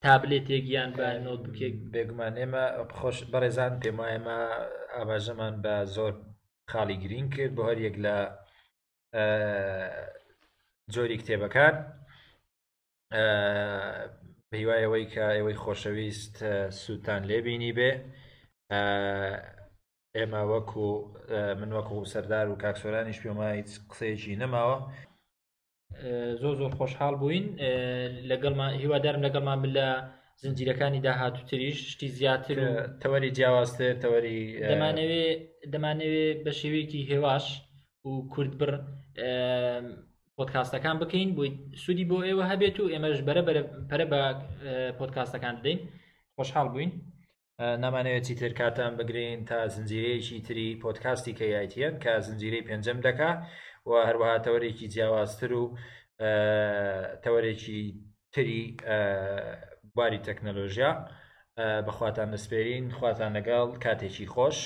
[0.06, 2.64] تابلێتێکیان بە نۆتبوکێک بێگومان ئێمە
[2.98, 4.38] خۆش بەڕێزان پێما ئێمە
[4.94, 6.12] ئاباژەمان بە زۆر
[6.70, 8.16] خاڵی گرین کرد بۆ هەریەک لە
[10.94, 11.74] جۆری کتێبەکان
[14.50, 16.34] پێیوایەوەی کە ئێوەی خۆشەویست
[16.80, 17.90] سووتان لێبینی بێ
[20.16, 20.86] ئێمە وەکو
[21.60, 24.76] من وەکو سەردار و کاکسۆرانیش پێمە هیچ قسەیەکی نەماوە
[26.42, 27.44] زۆ زۆر خۆشحال بووین
[28.30, 29.88] لەگەڵمان هیوادارم لەگەڵمان لە
[30.42, 32.68] زنجیرەکانی داهاتووتریش شتی زیاتر و
[33.02, 35.38] تەوەری جیاوازتر تەوەری دەمانەوێت
[35.72, 37.46] دەمانەوێت بە شێوەیەکی هێواش
[38.10, 38.70] و کوردبر
[40.36, 41.50] پۆتکاستەکان بکەین بۆی
[41.82, 43.42] سوودی بۆ ئێوە هەبێت و ئێمەش بەرە
[43.90, 44.20] پەرە بە
[44.98, 45.78] پۆتکاستەکان دەین
[46.36, 46.92] خۆشحال بووین
[47.82, 53.38] نامانەوێت چیتر کاتان بگرین تا زنجیرەیەکی تری پۆتکاستی کە یایتیان کە زنجیرەی پێنجەم دەکات.
[53.88, 55.64] و هەروەها تەوەرێکی جیاوازتر و
[57.24, 57.80] تەوەرێکی
[58.34, 58.58] تری
[59.96, 60.90] باری تەکنەلۆژیا
[61.86, 64.58] بەخواتان دەسپێرین خواتان لەگەڵ کاتێکی خۆش